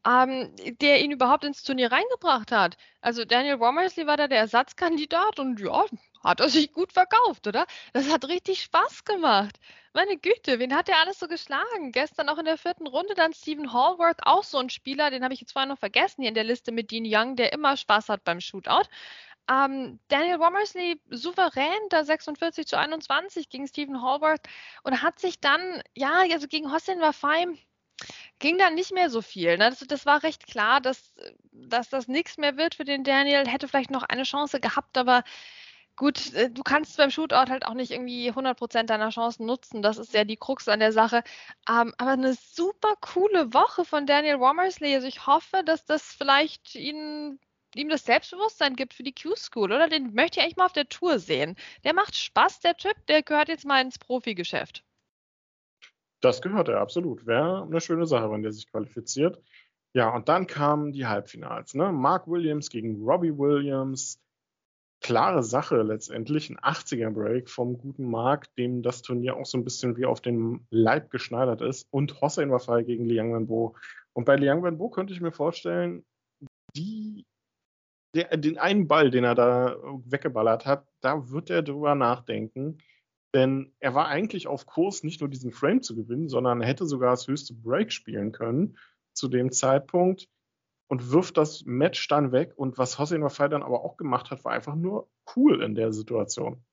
ähm, 0.06 0.54
der 0.80 1.00
ihn 1.02 1.12
überhaupt 1.12 1.44
ins 1.44 1.62
Turnier 1.62 1.90
reingebracht 1.90 2.52
hat. 2.52 2.76
Also 3.00 3.24
Daniel 3.24 3.60
Womersley 3.60 4.06
war 4.06 4.18
da 4.18 4.28
der 4.28 4.40
Ersatzkandidat 4.40 5.38
und 5.38 5.58
ja, 5.58 5.86
hat 6.26 6.40
er 6.40 6.48
sich 6.48 6.72
gut 6.72 6.92
verkauft, 6.92 7.46
oder? 7.46 7.66
Das 7.92 8.10
hat 8.10 8.26
richtig 8.28 8.62
Spaß 8.62 9.04
gemacht. 9.04 9.58
Meine 9.94 10.18
Güte, 10.18 10.58
wen 10.58 10.74
hat 10.74 10.88
er 10.88 10.98
alles 10.98 11.18
so 11.18 11.28
geschlagen? 11.28 11.92
Gestern 11.92 12.28
auch 12.28 12.38
in 12.38 12.44
der 12.44 12.58
vierten 12.58 12.86
Runde 12.86 13.14
dann 13.14 13.32
Stephen 13.32 13.72
Hallworth, 13.72 14.18
auch 14.26 14.44
so 14.44 14.58
ein 14.58 14.68
Spieler, 14.68 15.10
den 15.10 15.24
habe 15.24 15.32
ich 15.32 15.40
jetzt 15.40 15.52
vorher 15.52 15.68
noch 15.68 15.78
vergessen 15.78 16.22
hier 16.22 16.28
in 16.28 16.34
der 16.34 16.44
Liste 16.44 16.72
mit 16.72 16.90
Dean 16.90 17.04
Young, 17.06 17.36
der 17.36 17.52
immer 17.52 17.76
Spaß 17.76 18.10
hat 18.10 18.24
beim 18.24 18.40
Shootout. 18.40 18.88
Ähm, 19.48 20.00
Daniel 20.08 20.40
Womersley 20.40 21.00
souverän 21.08 21.88
da 21.90 22.04
46 22.04 22.66
zu 22.66 22.76
21 22.76 23.48
gegen 23.48 23.68
Stephen 23.68 24.02
Hallworth 24.02 24.42
und 24.82 25.02
hat 25.02 25.20
sich 25.20 25.40
dann, 25.40 25.82
ja, 25.94 26.24
also 26.32 26.48
gegen 26.48 26.72
Hossein 26.72 27.00
Wafai 27.00 27.46
ging 28.38 28.58
dann 28.58 28.74
nicht 28.74 28.92
mehr 28.92 29.08
so 29.08 29.22
viel. 29.22 29.56
Ne? 29.56 29.70
Das, 29.70 29.78
das, 29.78 30.04
war 30.04 30.22
recht 30.22 30.46
klar, 30.46 30.80
dass, 30.80 31.14
dass 31.52 31.88
das 31.88 32.08
nichts 32.08 32.36
mehr 32.38 32.56
wird 32.56 32.74
für 32.74 32.84
den 32.84 33.04
Daniel. 33.04 33.46
Hätte 33.48 33.68
vielleicht 33.68 33.90
noch 33.90 34.02
eine 34.02 34.24
Chance 34.24 34.60
gehabt, 34.60 34.98
aber 34.98 35.22
gut, 35.96 36.32
äh, 36.34 36.50
du 36.50 36.62
kannst 36.62 36.96
beim 36.96 37.10
Shootout 37.10 37.50
halt 37.50 37.66
auch 37.66 37.74
nicht 37.74 37.90
irgendwie 37.90 38.30
100% 38.30 38.84
deiner 38.84 39.10
Chancen 39.10 39.46
nutzen. 39.46 39.82
Das 39.82 39.98
ist 39.98 40.14
ja 40.14 40.24
die 40.24 40.36
Krux 40.36 40.68
an 40.68 40.80
der 40.80 40.92
Sache. 40.92 41.22
Ähm, 41.68 41.92
aber 41.98 42.12
eine 42.12 42.34
super 42.34 42.94
coole 43.00 43.52
Woche 43.52 43.84
von 43.84 44.06
Daniel 44.06 44.38
Womersley. 44.38 44.94
Also 44.94 45.06
ich 45.08 45.26
hoffe, 45.26 45.62
dass 45.64 45.84
das 45.84 46.02
vielleicht 46.02 46.74
ihn, 46.74 47.40
ihm 47.74 47.88
das 47.88 48.04
Selbstbewusstsein 48.04 48.76
gibt 48.76 48.94
für 48.94 49.02
die 49.02 49.14
Q-School, 49.14 49.72
oder? 49.72 49.88
Den 49.88 50.14
möchte 50.14 50.38
ich 50.38 50.44
eigentlich 50.44 50.56
mal 50.56 50.66
auf 50.66 50.72
der 50.72 50.88
Tour 50.88 51.18
sehen. 51.18 51.56
Der 51.84 51.94
macht 51.94 52.14
Spaß, 52.14 52.60
der 52.60 52.76
Typ. 52.76 52.94
Der 53.08 53.22
gehört 53.22 53.48
jetzt 53.48 53.64
mal 53.64 53.80
ins 53.80 53.98
Profigeschäft. 53.98 54.84
Das 56.20 56.40
gehört 56.42 56.68
er, 56.68 56.80
absolut. 56.80 57.26
Wäre 57.26 57.62
eine 57.62 57.80
schöne 57.80 58.06
Sache, 58.06 58.30
wenn 58.30 58.42
der 58.42 58.52
sich 58.52 58.70
qualifiziert. 58.70 59.40
Ja, 59.92 60.14
und 60.14 60.28
dann 60.28 60.46
kamen 60.46 60.92
die 60.92 61.06
Halbfinals. 61.06 61.74
Ne? 61.74 61.92
Mark 61.92 62.28
Williams 62.28 62.68
gegen 62.68 63.02
Robbie 63.02 63.36
Williams 63.36 64.20
klare 65.00 65.42
Sache 65.42 65.82
letztendlich, 65.82 66.50
ein 66.50 66.58
80er 66.58 67.10
Break 67.10 67.48
vom 67.48 67.78
guten 67.78 68.10
Mark, 68.10 68.54
dem 68.56 68.82
das 68.82 69.02
Turnier 69.02 69.36
auch 69.36 69.46
so 69.46 69.58
ein 69.58 69.64
bisschen 69.64 69.96
wie 69.96 70.06
auf 70.06 70.20
den 70.20 70.66
Leib 70.70 71.10
geschneidert 71.10 71.60
ist. 71.60 71.86
Und 71.90 72.20
Hossein 72.20 72.50
war 72.50 72.60
frei 72.60 72.82
gegen 72.82 73.04
Liang 73.04 73.34
Wenbo. 73.34 73.76
Und 74.12 74.24
bei 74.24 74.36
Liang 74.36 74.62
Wenbo 74.62 74.88
könnte 74.88 75.12
ich 75.12 75.20
mir 75.20 75.32
vorstellen, 75.32 76.04
die, 76.74 77.26
der, 78.14 78.36
den 78.36 78.58
einen 78.58 78.88
Ball, 78.88 79.10
den 79.10 79.24
er 79.24 79.34
da 79.34 79.76
weggeballert 80.04 80.66
hat, 80.66 80.86
da 81.00 81.30
wird 81.30 81.50
er 81.50 81.62
drüber 81.62 81.94
nachdenken. 81.94 82.78
Denn 83.34 83.74
er 83.80 83.94
war 83.94 84.08
eigentlich 84.08 84.46
auf 84.46 84.66
Kurs, 84.66 85.02
nicht 85.02 85.20
nur 85.20 85.28
diesen 85.28 85.52
Frame 85.52 85.82
zu 85.82 85.94
gewinnen, 85.94 86.28
sondern 86.28 86.62
er 86.62 86.68
hätte 86.68 86.86
sogar 86.86 87.10
das 87.10 87.28
höchste 87.28 87.54
Break 87.54 87.92
spielen 87.92 88.32
können 88.32 88.78
zu 89.12 89.28
dem 89.28 89.52
Zeitpunkt 89.52 90.28
und 90.88 91.10
wirft 91.10 91.36
das 91.36 91.64
Match 91.64 92.06
dann 92.08 92.32
weg. 92.32 92.52
Und 92.56 92.78
was 92.78 92.98
Hossein 92.98 93.22
Wafai 93.22 93.48
dann 93.48 93.62
aber 93.62 93.84
auch 93.84 93.96
gemacht 93.96 94.30
hat, 94.30 94.44
war 94.44 94.52
einfach 94.52 94.74
nur 94.74 95.08
cool 95.34 95.62
in 95.62 95.74
der 95.74 95.92
Situation. 95.92 96.64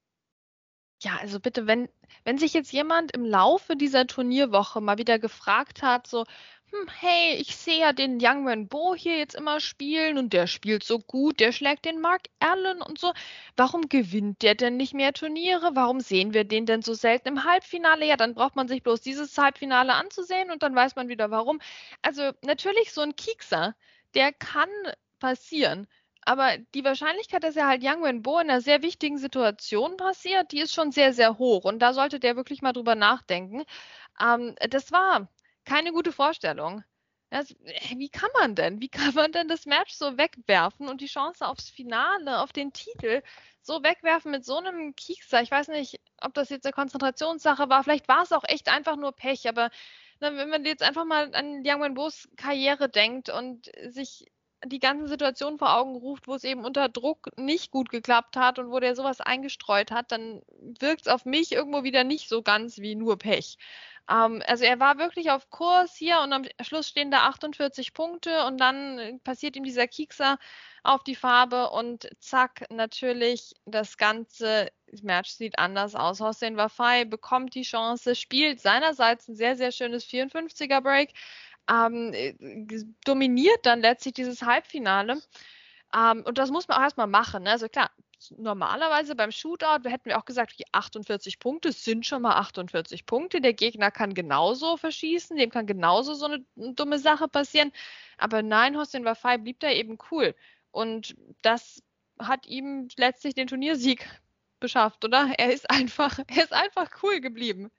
Ja, 1.04 1.18
also 1.20 1.40
bitte, 1.40 1.68
wenn, 1.68 1.90
wenn 2.24 2.38
sich 2.38 2.54
jetzt 2.54 2.72
jemand 2.72 3.14
im 3.14 3.26
Laufe 3.26 3.76
dieser 3.76 4.08
Turnierwoche 4.08 4.80
mal 4.80 4.98
wieder 4.98 5.20
gefragt 5.20 5.82
hat, 5.82 6.08
so, 6.08 6.24
hm, 6.72 6.88
hey, 7.00 7.36
ich 7.36 7.58
sehe 7.58 7.82
ja 7.82 7.92
den 7.94 8.20
Young 8.22 8.46
Man 8.46 8.68
Bo 8.70 8.96
hier 8.96 9.18
jetzt 9.18 9.36
immer 9.36 9.60
spielen 9.60 10.18
und 10.18 10.32
der 10.32 10.48
spielt 10.48 10.84
so 10.84 11.00
gut, 11.00 11.42
der 11.42 11.52
schlägt 11.52 11.84
den 11.86 12.00
Mark 12.00 12.22
Allen 12.40 12.82
und 12.82 13.00
so. 13.00 13.12
Warum 13.58 13.90
gewinnt 13.90 14.42
der 14.44 14.56
denn 14.56 14.78
nicht 14.78 14.94
mehr 14.94 15.12
Turniere? 15.14 15.72
Warum 15.76 16.00
sehen 16.00 16.34
wir 16.34 16.46
den 16.46 16.66
denn 16.66 16.82
so 16.82 16.94
selten 16.94 17.28
im 17.28 17.44
Halbfinale? 17.44 18.06
Ja, 18.06 18.16
dann 18.16 18.34
braucht 18.34 18.56
man 18.56 18.70
sich 18.70 18.82
bloß 18.82 19.02
dieses 19.02 19.38
Halbfinale 19.38 19.94
anzusehen 19.94 20.52
und 20.52 20.64
dann 20.64 20.74
weiß 20.74 20.96
man 20.96 21.10
wieder 21.10 21.30
warum. 21.32 21.60
Also 22.02 22.32
natürlich 22.44 22.94
so 22.94 23.02
ein 23.02 23.16
Kiekser, 23.18 23.76
der 24.16 24.34
kann 24.34 24.70
passieren. 25.20 25.88
Aber 26.26 26.58
die 26.74 26.86
Wahrscheinlichkeit, 26.86 27.44
dass 27.44 27.56
er 27.56 27.68
halt 27.68 27.84
Yang 27.84 28.04
Wenbo 28.04 28.40
in 28.40 28.50
einer 28.50 28.62
sehr 28.62 28.82
wichtigen 28.82 29.18
Situation 29.18 29.98
passiert, 29.98 30.52
die 30.52 30.60
ist 30.62 30.74
schon 30.74 30.92
sehr, 30.92 31.14
sehr 31.14 31.38
hoch. 31.38 31.66
Und 31.66 31.80
da 31.80 31.94
sollte 31.94 32.20
der 32.20 32.36
wirklich 32.36 32.62
mal 32.62 32.74
drüber 32.74 32.96
nachdenken. 32.96 33.64
Ähm, 34.22 34.56
das 34.70 34.92
war 34.92 35.28
keine 35.66 35.92
gute 35.92 36.12
Vorstellung. 36.12 36.84
Das, 37.30 37.56
wie 37.96 38.10
kann 38.10 38.30
man 38.40 38.56
denn? 38.56 38.80
Wie 38.80 38.90
kann 38.90 39.14
man 39.16 39.32
denn 39.32 39.48
das 39.48 39.66
Match 39.66 39.94
so 39.96 40.18
wegwerfen 40.18 40.88
und 40.88 41.02
die 41.02 41.08
Chance 41.08 41.48
aufs 41.48 41.70
Finale, 41.70 42.40
auf 42.40 42.54
den 42.54 42.74
Titel 42.74 43.24
so 43.62 43.82
wegwerfen 43.84 44.32
mit 44.32 44.46
so 44.46 44.58
einem 44.58 44.96
Kiekser? 44.96 45.42
Ich 45.42 45.50
weiß 45.50 45.70
nicht, 45.70 46.00
ob 46.22 46.34
das 46.36 46.50
jetzt 46.50 46.66
eine 46.66 46.74
Konzentrationssache 46.74 47.70
war. 47.70 47.84
Vielleicht 47.84 48.08
war 48.08 48.22
es 48.22 48.32
auch 48.32 48.44
echt 48.48 48.70
einfach 48.70 48.98
nur 48.98 49.14
Pech. 49.14 49.50
Aber 49.50 49.72
wenn 50.24 50.50
man 50.50 50.66
jetzt 50.66 50.84
einfach 50.84 51.06
mal 51.06 51.34
an 51.36 51.64
Yang 51.64 51.82
Wenbos 51.82 52.30
Karriere 52.38 52.90
denkt 52.90 53.30
und 53.30 53.70
sich 53.88 54.26
die 54.66 54.80
ganzen 54.80 55.08
Situationen 55.08 55.60
vor 55.60 55.76
Augen 55.76 55.96
ruft, 55.96 56.28
wo 56.28 56.36
es 56.36 56.44
eben 56.44 56.64
unter 56.64 56.90
Druck 56.90 57.30
nicht 57.38 57.72
gut 57.72 57.90
geklappt 57.90 58.38
hat 58.38 58.60
und 58.60 58.72
wo 58.72 58.80
der 58.80 58.96
sowas 58.96 59.20
eingestreut 59.22 59.92
hat, 59.92 60.12
dann 60.12 60.42
wirkt 60.80 61.02
es 61.02 61.08
auf 61.08 61.26
mich 61.26 61.52
irgendwo 61.52 61.84
wieder 61.84 62.04
nicht 62.04 62.30
so 62.30 62.42
ganz 62.42 62.78
wie 62.80 62.96
nur 62.96 63.18
Pech. 63.18 63.58
Ähm, 64.10 64.42
also 64.48 64.64
er 64.64 64.80
war 64.80 64.98
wirklich 64.98 65.32
auf 65.32 65.50
Kurs 65.50 65.96
hier 65.96 66.20
und 66.22 66.34
am 66.34 66.44
Schluss 66.62 66.88
stehen 66.88 67.12
da 67.12 67.24
48 67.28 67.94
Punkte 67.94 68.46
und 68.46 68.58
dann 68.60 69.20
passiert 69.24 69.56
ihm 69.56 69.64
dieser 69.64 69.88
Kiekser 69.88 70.38
auf 70.84 71.04
die 71.04 71.16
Farbe 71.16 71.70
und 71.70 72.10
zack, 72.20 72.66
natürlich 72.70 73.54
das 73.66 73.98
ganze 73.98 74.70
Match 75.02 75.32
sieht 75.32 75.58
anders 75.58 75.96
aus. 75.96 76.20
Hossein 76.20 76.58
Wafai 76.58 77.06
bekommt 77.06 77.56
die 77.56 77.64
Chance, 77.64 78.16
spielt 78.16 78.60
seinerseits 78.60 79.28
ein 79.28 79.36
sehr, 79.36 79.56
sehr 79.56 79.72
schönes 79.72 80.06
54er 80.06 80.82
Break, 80.82 81.14
ähm, 81.70 82.12
äh, 82.14 82.36
dominiert 83.06 83.66
dann 83.66 83.82
letztlich 83.82 84.14
dieses 84.16 84.42
Halbfinale. 84.42 85.22
Ähm, 85.96 86.24
und 86.26 86.38
das 86.38 86.52
muss 86.52 86.68
man 86.68 86.78
auch 86.78 86.84
erstmal 86.84 87.08
machen. 87.08 87.44
Ne? 87.44 87.52
Also 87.52 87.70
klar, 87.70 87.90
normalerweise 88.38 89.16
beim 89.16 89.32
Shootout 89.32 89.90
hätten 89.90 90.06
wir 90.06 90.18
auch 90.18 90.26
gesagt, 90.26 90.60
die 90.60 90.66
48 90.74 91.40
Punkte 91.40 91.72
sind 91.72 92.06
schon 92.06 92.22
mal 92.22 92.36
48 92.36 93.06
Punkte. 93.06 93.42
Der 93.42 93.54
Gegner 93.54 93.92
kann 93.92 94.14
genauso 94.14 94.78
verschießen, 94.78 95.38
dem 95.38 95.50
kann 95.50 95.66
genauso 95.66 96.14
so 96.14 96.26
eine 96.26 96.44
dumme 96.56 97.00
Sache 97.00 97.28
passieren. 97.28 97.72
Aber 98.18 98.42
nein, 98.42 98.78
Hossein 98.78 99.06
Wafai 99.06 99.38
blieb 99.38 99.60
da 99.60 99.70
eben 99.72 99.98
cool. 100.12 100.36
Und 100.74 101.16
das 101.44 101.84
hat 102.20 102.48
ihm 102.48 102.88
letztlich 102.98 103.36
den 103.36 103.48
Turniersieg 103.48 104.06
beschafft, 104.60 105.06
oder? 105.06 105.34
Er 105.38 105.54
ist 105.54 105.70
einfach, 105.70 106.18
er 106.28 106.44
ist 106.44 106.54
einfach 106.54 106.90
cool 107.04 107.22
geblieben. 107.22 107.70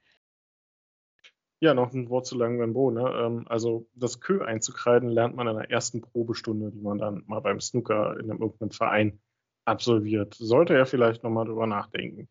Ja, 1.60 1.74
noch 1.74 1.92
ein 1.92 2.08
Wort 2.08 2.26
zu 2.26 2.36
Langwenbo. 2.36 2.90
Ne? 2.90 3.02
Ähm, 3.02 3.46
also 3.48 3.88
das 3.94 4.20
Kö 4.20 4.44
einzukreiden 4.44 5.08
lernt 5.08 5.34
man 5.34 5.48
in 5.48 5.56
der 5.56 5.70
ersten 5.70 6.02
Probestunde, 6.02 6.70
die 6.70 6.80
man 6.80 6.98
dann 6.98 7.24
mal 7.26 7.40
beim 7.40 7.60
Snooker 7.60 8.18
in 8.20 8.30
einem 8.30 8.40
irgendeinem 8.40 8.70
Verein 8.70 9.20
absolviert. 9.64 10.34
Sollte 10.34 10.74
er 10.74 10.86
vielleicht 10.86 11.24
nochmal 11.24 11.46
drüber 11.46 11.66
nachdenken. 11.66 12.28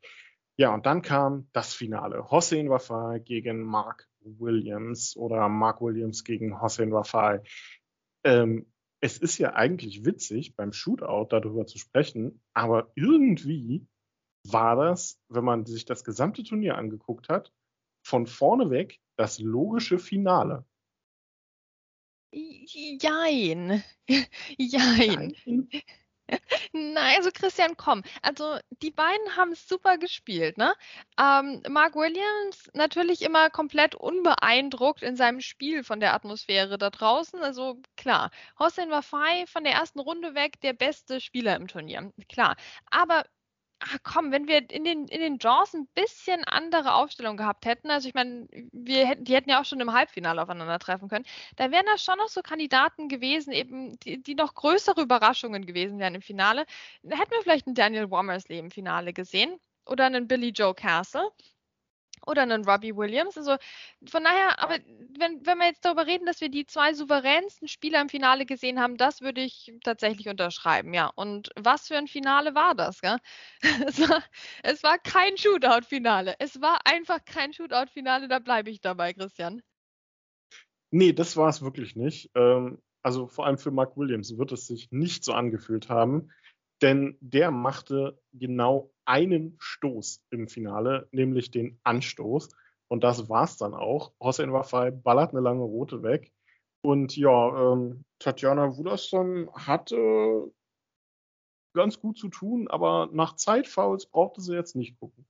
Ja, 0.56 0.74
und 0.74 0.86
dann 0.86 1.02
kam 1.02 1.50
das 1.52 1.74
Finale. 1.74 2.30
Hossein 2.30 2.70
Wafai 2.70 3.20
gegen 3.20 3.64
Mark 3.64 4.08
Williams 4.20 5.18
oder 5.18 5.50
Mark 5.50 5.82
Williams 5.82 6.24
gegen 6.24 6.62
Hossein 6.62 6.92
Wafai. 6.92 7.42
Ähm, 8.24 8.68
es 9.04 9.18
ist 9.18 9.38
ja 9.38 9.54
eigentlich 9.54 10.06
witzig, 10.06 10.56
beim 10.56 10.72
Shootout 10.72 11.28
darüber 11.30 11.66
zu 11.66 11.78
sprechen, 11.78 12.42
aber 12.54 12.94
irgendwie 12.96 13.86
war 14.48 14.78
das, 14.78 15.20
wenn 15.28 15.44
man 15.44 15.66
sich 15.66 15.84
das 15.84 16.06
gesamte 16.06 16.42
Turnier 16.42 16.78
angeguckt 16.78 17.28
hat, 17.28 17.52
von 18.06 18.28
vorne 18.28 18.70
weg 18.70 19.02
das 19.18 19.40
logische 19.40 20.00
Finale. 20.00 20.66
Jein. 22.32 23.84
Jein. 24.58 25.36
Jein. 25.44 25.70
Nein, 26.74 27.16
also 27.18 27.30
Christian, 27.34 27.76
komm. 27.78 28.04
Also 28.22 28.58
die 28.82 28.92
beiden 28.92 29.36
haben 29.36 29.56
super 29.56 29.98
gespielt, 29.98 30.58
ne? 30.58 30.74
Ähm, 31.20 31.62
Mark 31.70 31.96
Williams 31.96 32.70
natürlich 32.74 33.22
immer 33.22 33.50
komplett 33.50 33.96
unbeeindruckt 33.96 35.04
in 35.04 35.16
seinem 35.16 35.42
Spiel 35.42 35.84
von 35.84 36.00
der 36.00 36.14
Atmosphäre 36.14 36.78
da 36.78 36.90
draußen. 36.90 37.42
Also 37.44 37.78
klar, 37.98 38.32
Hossein 38.60 38.90
Wafai 38.92 39.46
von 39.48 39.64
der 39.64 39.74
ersten 39.74 40.00
Runde 40.00 40.36
weg 40.36 40.60
der 40.62 40.74
beste 40.74 41.20
Spieler 41.22 41.56
im 41.56 41.68
Turnier. 41.68 42.12
Klar. 42.30 42.56
Aber 42.90 43.24
ach 43.86 43.98
komm, 44.04 44.32
wenn 44.32 44.48
wir 44.48 44.70
in 44.70 44.84
den, 44.84 45.08
in 45.08 45.20
den 45.20 45.38
Jaws 45.40 45.74
ein 45.74 45.88
bisschen 45.96 46.44
andere 46.46 46.94
Aufstellung 46.94 47.38
gehabt 47.38 47.66
hätten, 47.66 47.90
also 47.90 48.08
ich 48.08 48.14
meine, 48.14 48.48
wir 48.72 49.08
hätten, 49.08 49.26
die 49.26 49.36
hätten 49.36 49.50
ja 49.50 49.62
auch 49.62 49.66
schon 49.66 49.80
im 49.80 49.94
Halbfinale 49.94 50.42
aufeinandertreffen 50.42 51.10
können, 51.10 51.26
da 51.58 51.72
wären 51.72 51.86
da 51.86 51.98
schon 51.98 52.18
noch 52.18 52.30
so 52.30 52.42
Kandidaten 52.42 53.10
gewesen, 53.10 53.52
eben, 53.52 53.98
die, 54.00 54.22
die 54.22 54.36
noch 54.36 54.54
größere 54.56 55.02
Überraschungen 55.02 55.66
gewesen 55.66 56.00
wären 56.00 56.16
im 56.16 56.22
Finale. 56.22 56.66
Da 57.04 57.18
hätten 57.18 57.32
wir 57.32 57.42
vielleicht 57.42 57.68
einen 57.68 57.76
Daniel 57.76 58.10
Womersley 58.10 58.60
im 58.60 58.72
Finale 58.72 59.14
gesehen 59.14 59.60
oder 59.86 60.06
einen 60.06 60.28
Billy 60.28 60.50
Joe 60.50 60.74
Castle 60.74 61.30
oder 62.26 62.44
einen 62.44 62.66
Robbie 62.66 62.96
Williams. 62.96 63.38
Also 63.38 63.58
von 64.06 64.24
daher, 64.24 64.62
aber 64.62 64.76
wenn, 65.18 65.46
wenn 65.46 65.58
wir 65.58 65.68
jetzt 65.68 65.86
darüber 65.86 66.08
reden, 66.08 66.26
dass 66.26 66.42
wir 66.42 66.50
die 66.50 66.66
zwei 66.66 66.94
souveränsten 66.94 67.68
Spieler 67.68 68.02
im 68.02 68.10
Finale 68.10 68.46
gesehen 68.46 68.80
haben, 68.80 68.98
das 68.98 69.22
würde 69.22 69.42
ich 69.42 69.74
tatsächlich 69.84 70.30
unterschreiben, 70.30 70.94
ja. 70.94 71.12
Und 71.16 71.50
was 71.56 71.88
für 71.88 71.98
ein 71.98 72.08
Finale 72.08 72.56
war 72.56 72.76
das, 72.76 73.02
gell? 73.02 73.18
Es 73.88 74.00
war, 74.00 74.24
es 74.64 74.84
war 74.84 74.98
kein 74.98 75.38
Shootout-Finale. 75.38 76.36
Es 76.40 76.62
war 76.62 76.80
einfach 76.86 77.24
kein 77.26 77.54
Shootout-Finale, 77.54 78.28
da 78.28 78.40
bleibe 78.40 78.70
ich 78.70 78.82
dabei, 78.82 79.14
Christian. 79.14 79.62
Nee, 80.92 81.14
das 81.14 81.36
war 81.38 81.50
es 81.50 81.62
wirklich 81.62 81.96
nicht. 81.96 82.30
Ähm, 82.36 82.82
also 83.02 83.28
vor 83.28 83.46
allem 83.46 83.58
für 83.58 83.72
Mark 83.72 83.98
Williams 83.98 84.38
wird 84.38 84.52
es 84.52 84.68
sich 84.68 84.92
nicht 84.92 85.24
so 85.24 85.34
angefühlt 85.34 85.90
haben, 85.90 86.32
denn 86.82 87.18
der 87.20 87.52
machte 87.52 88.20
genau 88.32 88.93
einen 89.06 89.56
Stoß 89.60 90.26
im 90.30 90.48
Finale, 90.48 91.08
nämlich 91.12 91.52
den 91.52 91.80
Anstoß. 91.84 92.50
Und 92.88 93.04
das 93.04 93.30
war's 93.30 93.58
dann 93.58 93.74
auch. 93.74 94.14
Hossein 94.20 94.54
Wafai 94.54 94.92
ballert 94.92 95.32
eine 95.32 95.42
lange 95.42 95.64
Rote 95.64 96.04
weg. 96.04 96.32
Und 96.82 97.16
ja, 97.16 97.74
ähm, 97.74 98.04
Tatjana 98.20 98.78
Wuderson 98.78 99.50
hatte 99.54 100.52
ganz 101.74 102.00
gut 102.00 102.18
zu 102.18 102.30
tun, 102.30 102.68
aber 102.68 103.10
nach 103.12 103.36
Zeitfouls 103.36 104.06
brauchte 104.06 104.42
sie 104.42 104.54
jetzt 104.54 104.76
nicht 104.76 105.00
gucken. 105.00 105.26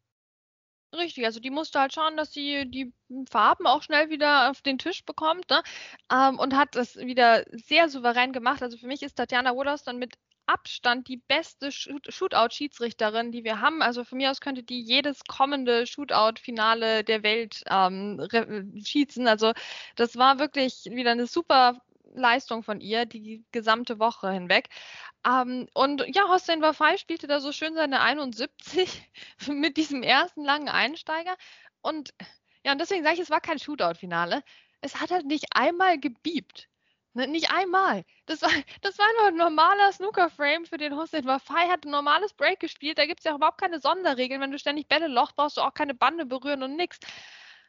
Richtig, 0.95 1.25
also 1.25 1.39
die 1.39 1.49
musste 1.49 1.79
halt 1.79 1.93
schauen, 1.93 2.17
dass 2.17 2.33
sie 2.33 2.69
die 2.69 2.93
Farben 3.29 3.65
auch 3.65 3.81
schnell 3.81 4.09
wieder 4.09 4.51
auf 4.51 4.61
den 4.61 4.77
Tisch 4.77 5.03
bekommt 5.05 5.49
ne? 5.49 5.63
ähm, 6.11 6.37
und 6.37 6.55
hat 6.55 6.75
das 6.75 6.97
wieder 6.97 7.45
sehr 7.51 7.89
souverän 7.89 8.31
gemacht. 8.31 8.61
Also 8.61 8.77
für 8.77 8.85
mich 8.85 9.01
ist 9.01 9.15
Tatjana 9.15 9.55
Woodhouse 9.55 9.83
dann 9.83 9.97
mit 9.97 10.17
Abstand 10.45 11.07
die 11.07 11.17
beste 11.17 11.71
Shootout-Schiedsrichterin, 11.71 13.31
die 13.31 13.43
wir 13.43 13.61
haben. 13.61 13.81
Also 13.81 14.03
von 14.03 14.17
mir 14.17 14.31
aus 14.31 14.41
könnte 14.41 14.63
die 14.63 14.81
jedes 14.81 15.23
kommende 15.25 15.87
Shootout-Finale 15.87 17.03
der 17.03 17.23
Welt 17.23 17.63
ähm, 17.69 18.27
schießen. 18.83 19.27
Also 19.27 19.53
das 19.95 20.17
war 20.17 20.39
wirklich 20.39 20.85
wieder 20.85 21.11
eine 21.11 21.27
super 21.27 21.81
Leistung 22.15 22.63
von 22.63 22.79
ihr 22.81 23.05
die 23.05 23.43
gesamte 23.51 23.99
Woche 23.99 24.31
hinweg. 24.31 24.69
Ähm, 25.25 25.67
und 25.73 26.03
ja, 26.13 26.27
Hossein 26.29 26.61
Wafai 26.61 26.97
spielte 26.97 27.27
da 27.27 27.39
so 27.39 27.51
schön 27.51 27.75
seine 27.75 28.01
71 28.01 29.09
mit 29.47 29.77
diesem 29.77 30.03
ersten 30.03 30.43
langen 30.43 30.69
Einsteiger. 30.69 31.35
Und 31.81 32.13
ja, 32.63 32.71
und 32.71 32.79
deswegen 32.79 33.03
sage 33.03 33.15
ich, 33.15 33.21
es 33.21 33.29
war 33.29 33.41
kein 33.41 33.59
Shootout-Finale. 33.59 34.43
Es 34.81 34.99
hat 34.99 35.11
halt 35.11 35.25
nicht 35.25 35.45
einmal 35.55 35.99
gebiebt. 35.99 36.69
Ne, 37.15 37.27
nicht 37.27 37.51
einmal. 37.51 38.03
Das 38.25 38.41
war, 38.41 38.49
das 38.81 38.97
war 38.97 39.07
nur 39.19 39.27
ein 39.27 39.35
normaler 39.35 39.91
Snooker-Frame 39.91 40.65
für 40.65 40.77
den 40.77 40.95
Hussein 40.95 41.25
Wafai. 41.25 41.67
Hat 41.69 41.85
ein 41.85 41.91
normales 41.91 42.33
Break 42.33 42.59
gespielt. 42.59 42.97
Da 42.97 43.05
gibt 43.05 43.19
es 43.19 43.25
ja 43.25 43.35
überhaupt 43.35 43.59
keine 43.59 43.79
Sonderregeln. 43.79 44.41
Wenn 44.41 44.51
du 44.51 44.59
ständig 44.59 44.87
Bälle 44.87 45.07
lochst, 45.07 45.35
brauchst 45.35 45.57
du 45.57 45.61
auch 45.61 45.73
keine 45.73 45.93
Bande 45.95 46.25
berühren 46.25 46.63
und 46.63 46.75
nix. 46.75 46.99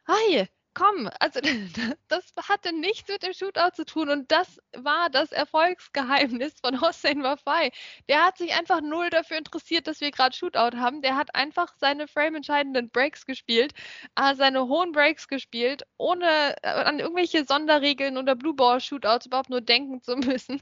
Hi, 0.07 0.47
komm, 0.75 1.09
also 1.19 1.39
das 2.07 2.33
hatte 2.47 2.73
nichts 2.73 3.09
mit 3.09 3.23
dem 3.23 3.33
Shootout 3.33 3.71
zu 3.75 3.85
tun 3.85 4.09
und 4.09 4.31
das 4.31 4.59
war 4.75 5.09
das 5.09 5.31
Erfolgsgeheimnis 5.31 6.53
von 6.61 6.79
Hossein 6.81 7.23
Wafai. 7.23 7.71
Der 8.09 8.23
hat 8.25 8.37
sich 8.37 8.53
einfach 8.53 8.81
null 8.81 9.09
dafür 9.09 9.37
interessiert, 9.37 9.87
dass 9.87 10.01
wir 10.01 10.11
gerade 10.11 10.35
Shootout 10.35 10.77
haben. 10.77 11.01
Der 11.01 11.15
hat 11.15 11.33
einfach 11.33 11.73
seine 11.79 12.07
frame-entscheidenden 12.07 12.91
Breaks 12.91 13.25
gespielt, 13.25 13.73
äh, 14.15 14.35
seine 14.35 14.67
hohen 14.67 14.91
Breaks 14.91 15.27
gespielt, 15.27 15.83
ohne 15.97 16.55
äh, 16.61 16.67
an 16.67 16.99
irgendwelche 16.99 17.45
Sonderregeln 17.45 18.17
oder 18.17 18.35
Blue 18.35 18.53
Ball 18.53 18.79
Shootouts 18.79 19.25
überhaupt 19.27 19.49
nur 19.49 19.61
denken 19.61 20.01
zu 20.01 20.15
müssen. 20.17 20.61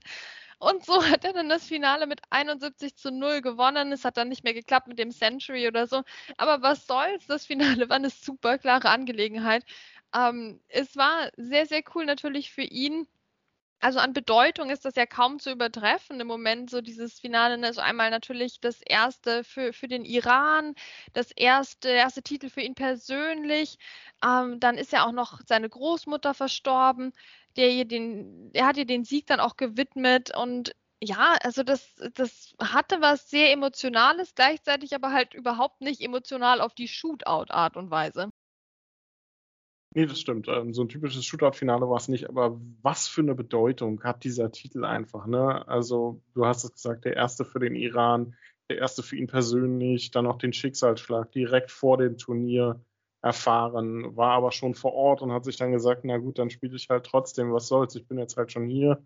Und 0.64 0.86
so 0.86 1.04
hat 1.04 1.26
er 1.26 1.34
dann 1.34 1.50
das 1.50 1.68
Finale 1.68 2.08
mit 2.08 2.22
71 2.30 2.96
zu 2.96 3.12
0 3.12 3.42
gewonnen. 3.42 3.92
Es 3.92 4.06
hat 4.06 4.16
dann 4.16 4.30
nicht 4.30 4.46
mehr 4.46 4.54
geklappt 4.54 4.88
mit 4.88 4.98
dem 4.98 5.12
Century 5.12 5.68
oder 5.68 5.88
so. 5.88 6.04
Aber 6.38 6.62
was 6.62 6.88
soll's? 6.88 7.28
Das 7.28 7.46
Finale 7.46 7.90
war 7.90 7.98
eine 7.98 8.10
super 8.10 8.58
klare 8.58 8.90
Angelegenheit. 8.90 9.66
Ähm, 10.14 10.60
es 10.70 10.96
war 10.98 11.30
sehr, 11.38 11.66
sehr 11.66 11.84
cool 11.96 12.06
natürlich 12.06 12.52
für 12.52 12.64
ihn. 12.64 13.08
Also 13.82 14.00
an 14.00 14.14
Bedeutung 14.14 14.70
ist 14.70 14.86
das 14.86 14.96
ja 14.96 15.06
kaum 15.06 15.40
zu 15.40 15.52
übertreffen 15.52 16.20
im 16.22 16.28
Moment, 16.28 16.70
so 16.70 16.82
dieses 16.82 17.20
Finale. 17.20 17.64
Also 17.66 17.82
einmal 17.82 18.12
natürlich 18.12 18.62
das 18.62 18.82
erste 18.82 19.44
für, 19.44 19.74
für 19.74 19.88
den 19.90 20.06
Iran, 20.06 20.76
das 21.14 21.32
erste, 21.32 21.90
erste 21.90 22.24
Titel 22.24 22.50
für 22.50 22.62
ihn 22.62 22.76
persönlich. 22.76 23.78
Ähm, 24.26 24.60
dann 24.62 24.78
ist 24.78 24.94
ja 24.94 25.06
auch 25.06 25.12
noch 25.12 25.42
seine 25.48 25.70
Großmutter 25.70 26.34
verstorben. 26.34 27.14
Der 27.58 27.70
ihr 27.72 27.86
den, 27.86 28.52
er 28.54 28.68
hat 28.68 28.78
ihr 28.78 28.86
den 28.86 29.04
Sieg 29.06 29.28
dann 29.28 29.40
auch 29.40 29.58
gewidmet 29.58 30.36
und 30.36 30.74
ja, 31.04 31.36
also 31.44 31.64
das, 31.64 31.96
das 32.16 32.56
hatte 32.62 33.02
was 33.02 33.30
sehr 33.30 33.52
Emotionales, 33.52 34.36
gleichzeitig 34.36 34.96
aber 34.96 35.12
halt 35.12 35.34
überhaupt 35.34 35.82
nicht 35.82 36.02
emotional 36.02 36.62
auf 36.62 36.74
die 36.76 36.88
Shootout-Art 36.88 37.78
und 37.78 37.92
Weise. 37.92 38.33
Nee, 39.96 40.08
das 40.08 40.20
stimmt. 40.20 40.48
Ähm, 40.48 40.74
so 40.74 40.82
ein 40.84 40.90
typisches 40.90 41.24
Shootout-Finale 41.26 41.88
war 41.88 41.98
es 41.98 42.08
nicht, 42.08 42.28
aber 42.28 42.60
was 42.82 43.08
für 43.08 43.22
eine 43.22 43.36
Bedeutung 43.36 44.04
hat 44.04 44.24
dieser 44.24 44.52
Titel 44.52 44.86
einfach, 44.86 45.28
ne? 45.28 45.68
Also, 45.68 46.22
du 46.34 46.46
hast 46.46 46.64
es 46.64 46.74
gesagt, 46.74 47.06
der 47.06 47.16
erste 47.16 47.46
für 47.46 47.60
den 47.60 47.76
Iran, 47.76 48.36
der 48.70 48.80
erste 48.80 49.04
für 49.04 49.16
ihn 49.18 49.28
persönlich, 49.28 50.10
dann 50.10 50.26
noch 50.26 50.40
den 50.40 50.52
Schicksalsschlag 50.52 51.32
direkt 51.32 51.70
vor 51.70 51.98
dem 51.98 52.18
Turnier 52.18 52.84
erfahren, 53.22 54.16
war 54.18 54.32
aber 54.32 54.52
schon 54.52 54.74
vor 54.74 54.94
Ort 54.94 55.22
und 55.22 55.32
hat 55.32 55.46
sich 55.46 55.58
dann 55.58 55.72
gesagt, 55.72 56.02
na 56.06 56.18
gut, 56.18 56.40
dann 56.40 56.50
spiele 56.50 56.76
ich 56.76 56.90
halt 56.90 57.06
trotzdem, 57.06 57.54
was 57.54 57.68
soll's, 57.68 57.96
ich 57.96 58.08
bin 58.08 58.18
jetzt 58.18 58.36
halt 58.36 58.52
schon 58.52 58.68
hier. 58.68 59.04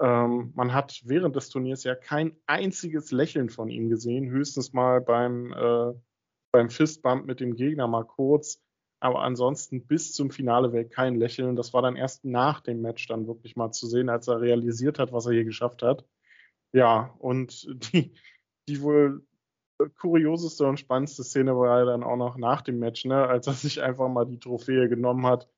Ähm, 0.00 0.52
man 0.54 0.74
hat 0.74 1.00
während 1.04 1.36
des 1.36 1.48
Turniers 1.48 1.84
ja 1.84 1.94
kein 1.94 2.36
einziges 2.46 3.12
Lächeln 3.12 3.50
von 3.50 3.68
ihm 3.68 3.88
gesehen, 3.88 4.28
höchstens 4.30 4.72
mal 4.72 5.00
beim, 5.00 5.52
äh, 5.52 5.92
beim 6.50 6.70
Fistbump 6.70 7.24
mit 7.24 7.40
dem 7.40 7.54
Gegner 7.54 7.86
mal 7.86 8.04
kurz 8.04 8.60
aber 9.00 9.22
ansonsten 9.22 9.86
bis 9.86 10.12
zum 10.12 10.30
Finale 10.30 10.72
weg 10.72 10.90
kein 10.90 11.16
Lächeln. 11.16 11.56
Das 11.56 11.72
war 11.72 11.82
dann 11.82 11.96
erst 11.96 12.24
nach 12.24 12.60
dem 12.60 12.80
Match 12.80 13.06
dann 13.06 13.26
wirklich 13.26 13.56
mal 13.56 13.70
zu 13.72 13.86
sehen, 13.86 14.08
als 14.08 14.28
er 14.28 14.40
realisiert 14.40 14.98
hat, 14.98 15.12
was 15.12 15.26
er 15.26 15.32
hier 15.32 15.44
geschafft 15.44 15.82
hat. 15.82 16.04
Ja, 16.72 17.14
und 17.18 17.66
die, 17.94 18.12
die 18.68 18.82
wohl 18.82 19.24
kurioseste 19.98 20.66
und 20.66 20.80
spannendste 20.80 21.22
Szene 21.24 21.56
war 21.56 21.78
ja 21.80 21.84
dann 21.84 22.02
auch 22.02 22.16
noch 22.16 22.36
nach 22.36 22.62
dem 22.62 22.78
Match, 22.80 23.04
ne, 23.04 23.26
als 23.26 23.46
er 23.46 23.52
sich 23.54 23.82
einfach 23.82 24.08
mal 24.08 24.26
die 24.26 24.40
Trophäe 24.40 24.88
genommen 24.88 25.26
hat 25.26 25.48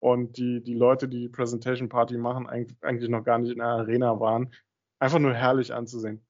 und 0.00 0.38
die, 0.38 0.62
die 0.62 0.74
Leute, 0.74 1.08
die 1.08 1.20
die 1.20 1.28
Presentation 1.28 1.88
Party 1.88 2.16
machen, 2.16 2.48
eigentlich 2.48 3.10
noch 3.10 3.24
gar 3.24 3.38
nicht 3.38 3.52
in 3.52 3.58
der 3.58 3.66
Arena 3.66 4.18
waren. 4.20 4.52
Einfach 4.98 5.18
nur 5.18 5.34
herrlich 5.34 5.74
anzusehen. 5.74 6.25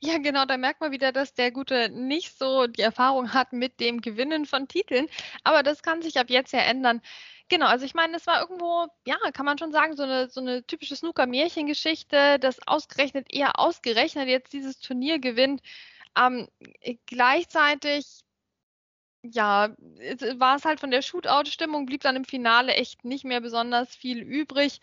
Ja, 0.00 0.18
genau, 0.18 0.44
da 0.44 0.56
merkt 0.56 0.80
man 0.80 0.92
wieder, 0.92 1.10
dass 1.10 1.34
der 1.34 1.50
Gute 1.50 1.88
nicht 1.90 2.38
so 2.38 2.66
die 2.68 2.82
Erfahrung 2.82 3.32
hat 3.32 3.52
mit 3.52 3.80
dem 3.80 4.00
Gewinnen 4.00 4.46
von 4.46 4.68
Titeln. 4.68 5.08
Aber 5.42 5.62
das 5.64 5.82
kann 5.82 6.02
sich 6.02 6.18
ab 6.18 6.30
jetzt 6.30 6.52
ja 6.52 6.60
ändern. 6.60 7.00
Genau, 7.48 7.66
also 7.66 7.84
ich 7.84 7.94
meine, 7.94 8.16
es 8.16 8.26
war 8.26 8.40
irgendwo, 8.40 8.86
ja, 9.06 9.16
kann 9.32 9.44
man 9.46 9.58
schon 9.58 9.72
sagen, 9.72 9.96
so 9.96 10.04
eine, 10.04 10.28
so 10.28 10.40
eine 10.40 10.64
typische 10.64 10.94
Snooker-Märchengeschichte, 10.94 12.38
dass 12.38 12.64
ausgerechnet 12.68 13.26
eher 13.32 13.58
ausgerechnet 13.58 14.28
jetzt 14.28 14.52
dieses 14.52 14.78
Turnier 14.78 15.18
gewinnt. 15.18 15.62
Ähm, 16.16 16.48
gleichzeitig, 17.06 18.20
ja, 19.22 19.70
war 20.38 20.56
es 20.56 20.64
halt 20.64 20.80
von 20.80 20.90
der 20.90 21.02
Shootout-Stimmung, 21.02 21.86
blieb 21.86 22.02
dann 22.02 22.16
im 22.16 22.24
Finale 22.24 22.74
echt 22.74 23.04
nicht 23.04 23.24
mehr 23.24 23.40
besonders 23.40 23.94
viel 23.94 24.18
übrig. 24.22 24.80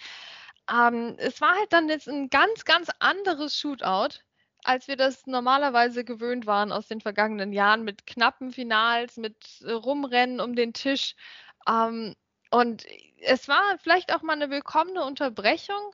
Ähm, 0.72 1.16
es 1.18 1.42
war 1.42 1.56
halt 1.56 1.72
dann 1.74 1.90
jetzt 1.90 2.08
ein 2.10 2.30
ganz, 2.30 2.66
ganz 2.66 2.90
anderes 3.00 3.58
Shootout 3.60 4.20
als 4.66 4.88
wir 4.88 4.98
das 4.98 5.28
normalerweise 5.28 6.04
gewöhnt 6.04 6.46
waren 6.46 6.72
aus 6.72 6.88
den 6.88 7.02
vergangenen 7.02 7.54
Jahren 7.54 7.84
mit 7.84 8.08
knappen 8.08 8.52
Finals, 8.52 9.18
mit 9.18 9.62
äh, 9.62 9.72
Rumrennen 9.72 10.40
um 10.40 10.56
den 10.56 10.74
Tisch. 10.74 11.16
Ähm, 11.68 12.16
und 12.52 12.86
es 13.22 13.48
war 13.48 13.78
vielleicht 13.80 14.14
auch 14.14 14.22
mal 14.22 14.34
eine 14.34 14.50
willkommene 14.50 15.04
Unterbrechung. 15.04 15.94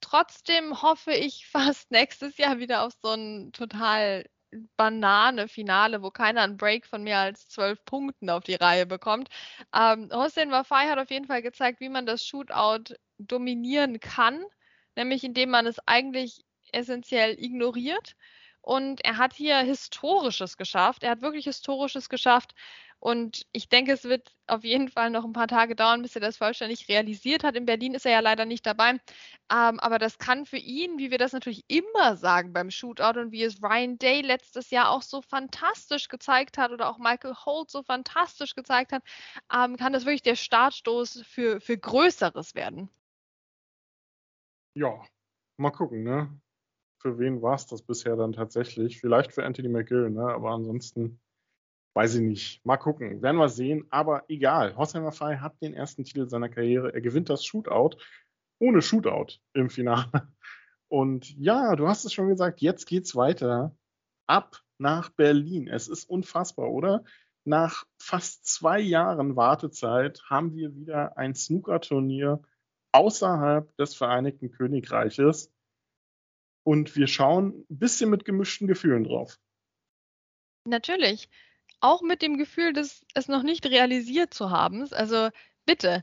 Trotzdem 0.00 0.82
hoffe 0.82 1.12
ich 1.12 1.46
fast 1.50 1.90
nächstes 1.90 2.36
Jahr 2.38 2.58
wieder 2.58 2.82
auf 2.82 2.92
so 3.02 3.10
ein 3.10 3.52
total 3.52 4.24
Banane-Finale, 4.76 6.02
wo 6.02 6.10
keiner 6.10 6.42
einen 6.42 6.56
Break 6.56 6.86
von 6.86 7.02
mehr 7.02 7.18
als 7.18 7.48
zwölf 7.48 7.84
Punkten 7.84 8.30
auf 8.30 8.44
die 8.44 8.54
Reihe 8.54 8.86
bekommt. 8.86 9.28
Ähm, 9.74 10.10
Hossein 10.12 10.50
Wafai 10.50 10.88
hat 10.88 10.98
auf 10.98 11.10
jeden 11.10 11.26
Fall 11.26 11.42
gezeigt, 11.42 11.80
wie 11.80 11.88
man 11.88 12.06
das 12.06 12.24
Shootout 12.24 12.94
dominieren 13.18 14.00
kann, 14.00 14.44
nämlich 14.96 15.24
indem 15.24 15.50
man 15.50 15.66
es 15.66 15.78
eigentlich 15.86 16.45
essentiell 16.72 17.32
ignoriert. 17.42 18.16
Und 18.60 19.04
er 19.04 19.16
hat 19.16 19.32
hier 19.32 19.58
Historisches 19.58 20.56
geschafft. 20.56 21.04
Er 21.04 21.10
hat 21.10 21.22
wirklich 21.22 21.44
Historisches 21.44 22.08
geschafft. 22.08 22.54
Und 22.98 23.46
ich 23.52 23.68
denke, 23.68 23.92
es 23.92 24.04
wird 24.04 24.34
auf 24.46 24.64
jeden 24.64 24.88
Fall 24.88 25.10
noch 25.10 25.24
ein 25.24 25.32
paar 25.32 25.48
Tage 25.48 25.76
dauern, 25.76 26.02
bis 26.02 26.16
er 26.16 26.20
das 26.20 26.38
vollständig 26.38 26.88
realisiert 26.88 27.44
hat. 27.44 27.54
In 27.54 27.66
Berlin 27.66 27.94
ist 27.94 28.06
er 28.06 28.12
ja 28.12 28.20
leider 28.20 28.46
nicht 28.46 28.66
dabei. 28.66 28.92
Ähm, 29.52 29.78
aber 29.78 29.98
das 29.98 30.18
kann 30.18 30.46
für 30.46 30.56
ihn, 30.56 30.98
wie 30.98 31.10
wir 31.10 31.18
das 31.18 31.32
natürlich 31.32 31.64
immer 31.68 32.16
sagen 32.16 32.52
beim 32.52 32.70
Shootout 32.70 33.20
und 33.20 33.32
wie 33.32 33.44
es 33.44 33.62
Ryan 33.62 33.98
Day 33.98 34.22
letztes 34.22 34.70
Jahr 34.70 34.90
auch 34.90 35.02
so 35.02 35.22
fantastisch 35.22 36.08
gezeigt 36.08 36.58
hat 36.58 36.72
oder 36.72 36.88
auch 36.88 36.98
Michael 36.98 37.34
Holt 37.44 37.70
so 37.70 37.82
fantastisch 37.82 38.54
gezeigt 38.54 38.92
hat, 38.92 39.04
ähm, 39.54 39.76
kann 39.76 39.92
das 39.92 40.06
wirklich 40.06 40.22
der 40.22 40.36
Startstoß 40.36 41.22
für, 41.24 41.60
für 41.60 41.78
Größeres 41.78 42.54
werden. 42.54 42.90
Ja, 44.74 45.04
mal 45.58 45.70
gucken, 45.70 46.02
ne? 46.02 46.40
Für 46.98 47.18
wen 47.18 47.42
war 47.42 47.54
es 47.54 47.66
das 47.66 47.82
bisher 47.82 48.16
dann 48.16 48.32
tatsächlich? 48.32 49.00
Vielleicht 49.00 49.32
für 49.32 49.44
Anthony 49.44 49.68
McGill, 49.68 50.10
ne? 50.10 50.22
aber 50.22 50.50
ansonsten 50.50 51.20
weiß 51.94 52.16
ich 52.16 52.22
nicht. 52.22 52.66
Mal 52.66 52.76
gucken, 52.76 53.22
werden 53.22 53.38
wir 53.38 53.48
sehen, 53.48 53.86
aber 53.90 54.24
egal. 54.28 54.76
Hossheimer 54.76 55.12
Fei 55.12 55.36
hat 55.36 55.60
den 55.62 55.74
ersten 55.74 56.04
Titel 56.04 56.28
seiner 56.28 56.48
Karriere. 56.48 56.92
Er 56.92 57.00
gewinnt 57.00 57.30
das 57.30 57.44
Shootout 57.44 57.96
ohne 58.58 58.82
Shootout 58.82 59.38
im 59.54 59.70
Finale. 59.70 60.28
Und 60.88 61.36
ja, 61.36 61.74
du 61.74 61.88
hast 61.88 62.04
es 62.04 62.12
schon 62.12 62.28
gesagt, 62.28 62.60
jetzt 62.60 62.86
geht's 62.86 63.16
weiter 63.16 63.76
ab 64.26 64.62
nach 64.78 65.10
Berlin. 65.10 65.68
Es 65.68 65.88
ist 65.88 66.04
unfassbar, 66.04 66.70
oder? 66.70 67.04
Nach 67.44 67.84
fast 67.98 68.46
zwei 68.46 68.80
Jahren 68.80 69.36
Wartezeit 69.36 70.22
haben 70.28 70.54
wir 70.54 70.74
wieder 70.74 71.16
ein 71.16 71.34
Snooker-Turnier 71.34 72.42
außerhalb 72.92 73.74
des 73.76 73.94
Vereinigten 73.94 74.50
Königreiches 74.50 75.52
und 76.66 76.96
wir 76.96 77.06
schauen 77.06 77.64
ein 77.70 77.78
bisschen 77.78 78.10
mit 78.10 78.24
gemischten 78.24 78.66
Gefühlen 78.66 79.04
drauf. 79.04 79.38
Natürlich. 80.64 81.28
Auch 81.78 82.02
mit 82.02 82.22
dem 82.22 82.38
Gefühl, 82.38 82.72
dass 82.72 83.06
es 83.14 83.28
noch 83.28 83.44
nicht 83.44 83.66
realisiert 83.66 84.34
zu 84.34 84.50
haben. 84.50 84.84
Also 84.92 85.30
bitte, 85.64 86.02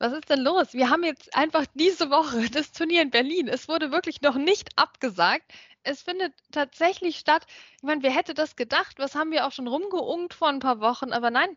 was 0.00 0.12
ist 0.12 0.28
denn 0.28 0.40
los? 0.40 0.72
Wir 0.74 0.90
haben 0.90 1.04
jetzt 1.04 1.36
einfach 1.36 1.64
diese 1.74 2.10
Woche 2.10 2.50
das 2.50 2.72
Turnier 2.72 3.02
in 3.02 3.10
Berlin. 3.10 3.46
Es 3.46 3.68
wurde 3.68 3.92
wirklich 3.92 4.20
noch 4.20 4.34
nicht 4.34 4.70
abgesagt. 4.74 5.52
Es 5.84 6.02
findet 6.02 6.32
tatsächlich 6.50 7.16
statt. 7.16 7.46
Ich 7.76 7.84
meine, 7.84 8.02
wer 8.02 8.10
hätte 8.10 8.34
das 8.34 8.56
gedacht? 8.56 8.98
Was 8.98 9.14
haben 9.14 9.30
wir 9.30 9.46
auch 9.46 9.52
schon 9.52 9.68
rumgeungt 9.68 10.34
vor 10.34 10.48
ein 10.48 10.58
paar 10.58 10.80
Wochen? 10.80 11.12
Aber 11.12 11.30
nein, 11.30 11.56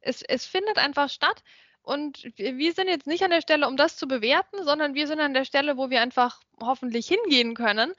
es, 0.00 0.22
es 0.22 0.44
findet 0.44 0.76
einfach 0.76 1.08
statt. 1.08 1.44
Und 1.82 2.32
wir 2.36 2.72
sind 2.72 2.88
jetzt 2.88 3.06
nicht 3.06 3.24
an 3.24 3.30
der 3.30 3.40
Stelle, 3.40 3.66
um 3.66 3.76
das 3.76 3.96
zu 3.96 4.06
bewerten, 4.06 4.62
sondern 4.64 4.94
wir 4.94 5.06
sind 5.06 5.20
an 5.20 5.34
der 5.34 5.44
Stelle, 5.44 5.76
wo 5.76 5.90
wir 5.90 6.00
einfach 6.00 6.40
hoffentlich 6.60 7.08
hingehen 7.08 7.54
können 7.54 7.92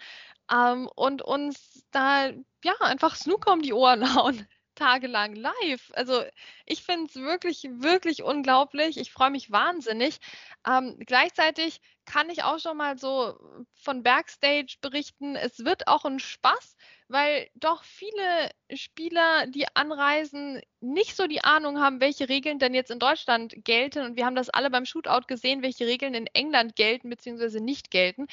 ähm, 0.52 0.90
und 0.96 1.22
uns 1.22 1.86
da 1.92 2.30
ja 2.64 2.74
einfach 2.80 3.16
Snooker 3.16 3.54
um 3.54 3.62
die 3.62 3.74
Ohren 3.74 4.16
hauen 4.16 4.48
tagelang 4.76 5.36
live. 5.36 5.92
Also 5.94 6.24
ich 6.66 6.84
finde 6.84 7.08
es 7.08 7.16
wirklich, 7.16 7.68
wirklich 7.72 8.24
unglaublich. 8.24 8.98
Ich 8.98 9.12
freue 9.12 9.32
mich 9.32 9.52
wahnsinnig. 9.52 10.20
Ähm, 10.68 10.98
gleichzeitig 11.06 11.82
kann 12.06 12.30
ich 12.30 12.44
auch 12.44 12.60
schon 12.60 12.78
mal 12.78 12.98
so 12.98 13.38
von 13.76 14.04
Backstage 14.04 14.76
berichten, 14.82 15.36
es 15.36 15.64
wird 15.64 15.88
auch 15.88 16.06
ein 16.06 16.20
Spaß, 16.20 16.76
weil 17.08 17.50
doch 17.56 17.84
viele 17.84 18.50
Spieler, 18.74 19.48
die 19.48 19.66
anreisen, 19.76 20.62
nicht 20.82 21.16
so 21.16 21.28
die 21.28 21.44
Ahnung 21.44 21.80
haben, 21.80 22.02
welche 22.02 22.30
Regeln 22.30 22.60
denn 22.60 22.74
jetzt 22.74 22.92
in 22.92 23.00
Deutschland 23.00 23.54
gelten. 23.64 24.04
Und 24.04 24.16
wir 24.18 24.26
haben 24.26 24.36
das 24.36 24.50
alle 24.50 24.70
beim 24.70 24.86
Shootout 24.86 25.28
gesehen, 25.28 25.62
welche 25.62 25.88
Regeln 25.88 26.14
in 26.14 26.28
England 26.28 26.76
gelten 26.76 27.10
bzw. 27.10 27.60
nicht 27.60 27.92
gelten. 27.92 28.28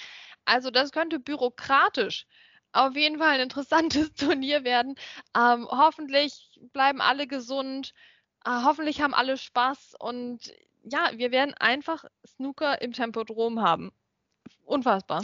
Also 0.44 0.70
das 0.70 0.92
könnte 0.92 1.20
bürokratisch 1.20 2.26
auf 2.72 2.96
jeden 2.96 3.18
Fall 3.18 3.30
ein 3.30 3.40
interessantes 3.40 4.12
Turnier 4.14 4.64
werden. 4.64 4.94
Ähm, 5.37 5.66
hoffentlich 5.70 6.59
bleiben 6.72 7.00
alle 7.00 7.26
gesund. 7.26 7.92
Äh, 8.44 8.62
hoffentlich 8.64 9.00
haben 9.00 9.14
alle 9.14 9.37
Spaß 9.37 9.94
und 9.98 10.52
ja, 10.83 11.11
wir 11.14 11.30
werden 11.30 11.54
einfach 11.54 12.04
Snooker 12.26 12.80
im 12.80 12.92
Tempodrom 12.92 13.61
haben. 13.61 13.92
Unfassbar. 14.64 15.22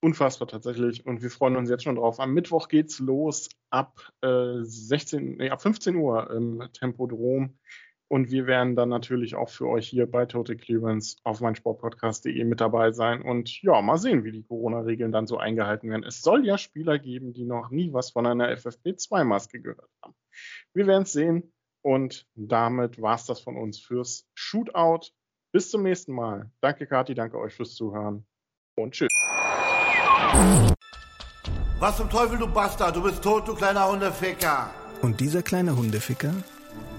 Unfassbar 0.00 0.46
tatsächlich. 0.46 1.04
Und 1.06 1.22
wir 1.22 1.30
freuen 1.30 1.56
uns 1.56 1.70
jetzt 1.70 1.84
schon 1.84 1.96
drauf. 1.96 2.20
Am 2.20 2.32
Mittwoch 2.32 2.68
geht's 2.68 2.98
los 2.98 3.48
ab 3.70 4.12
äh, 4.20 4.60
16, 4.60 5.38
nee, 5.38 5.50
ab 5.50 5.62
15 5.62 5.96
Uhr 5.96 6.30
im 6.30 6.68
Tempodrom. 6.72 7.58
Und 8.08 8.30
wir 8.30 8.46
werden 8.46 8.76
dann 8.76 8.88
natürlich 8.88 9.34
auch 9.34 9.48
für 9.48 9.66
euch 9.68 9.88
hier 9.88 10.08
bei 10.08 10.26
Total 10.26 10.56
Clearance 10.56 11.16
auf 11.24 11.40
meinsportpodcast.de 11.40 12.44
mit 12.44 12.60
dabei 12.60 12.92
sein. 12.92 13.22
Und 13.22 13.62
ja, 13.62 13.82
mal 13.82 13.98
sehen, 13.98 14.22
wie 14.22 14.30
die 14.30 14.44
Corona-Regeln 14.44 15.10
dann 15.10 15.26
so 15.26 15.38
eingehalten 15.38 15.90
werden. 15.90 16.04
Es 16.04 16.22
soll 16.22 16.46
ja 16.46 16.56
Spieler 16.56 16.98
geben, 17.00 17.32
die 17.32 17.44
noch 17.44 17.70
nie 17.70 17.92
was 17.92 18.10
von 18.12 18.26
einer 18.26 18.48
FFP2-Maske 18.50 19.60
gehört 19.60 19.90
haben. 20.02 20.14
Wir 20.72 20.86
werden 20.86 21.02
es 21.02 21.12
sehen. 21.12 21.52
Und 21.82 22.26
damit 22.34 23.00
war 23.00 23.14
es 23.14 23.26
das 23.26 23.40
von 23.40 23.56
uns 23.56 23.78
fürs 23.78 24.28
Shootout. 24.34 25.10
Bis 25.52 25.70
zum 25.70 25.82
nächsten 25.82 26.12
Mal. 26.12 26.50
Danke, 26.60 26.86
Kati, 26.86 27.14
danke 27.14 27.38
euch 27.38 27.54
fürs 27.54 27.74
Zuhören. 27.74 28.26
Und 28.76 28.92
tschüss. 28.92 29.08
Was 31.78 31.96
zum 31.96 32.10
Teufel, 32.10 32.38
du 32.38 32.46
Bastard? 32.48 32.96
Du 32.96 33.02
bist 33.02 33.22
tot, 33.22 33.46
du 33.46 33.54
kleiner 33.54 33.90
Hundeficker. 33.90 34.70
Und 35.02 35.20
dieser 35.20 35.42
kleine 35.42 35.76
Hundeficker? 35.76 36.34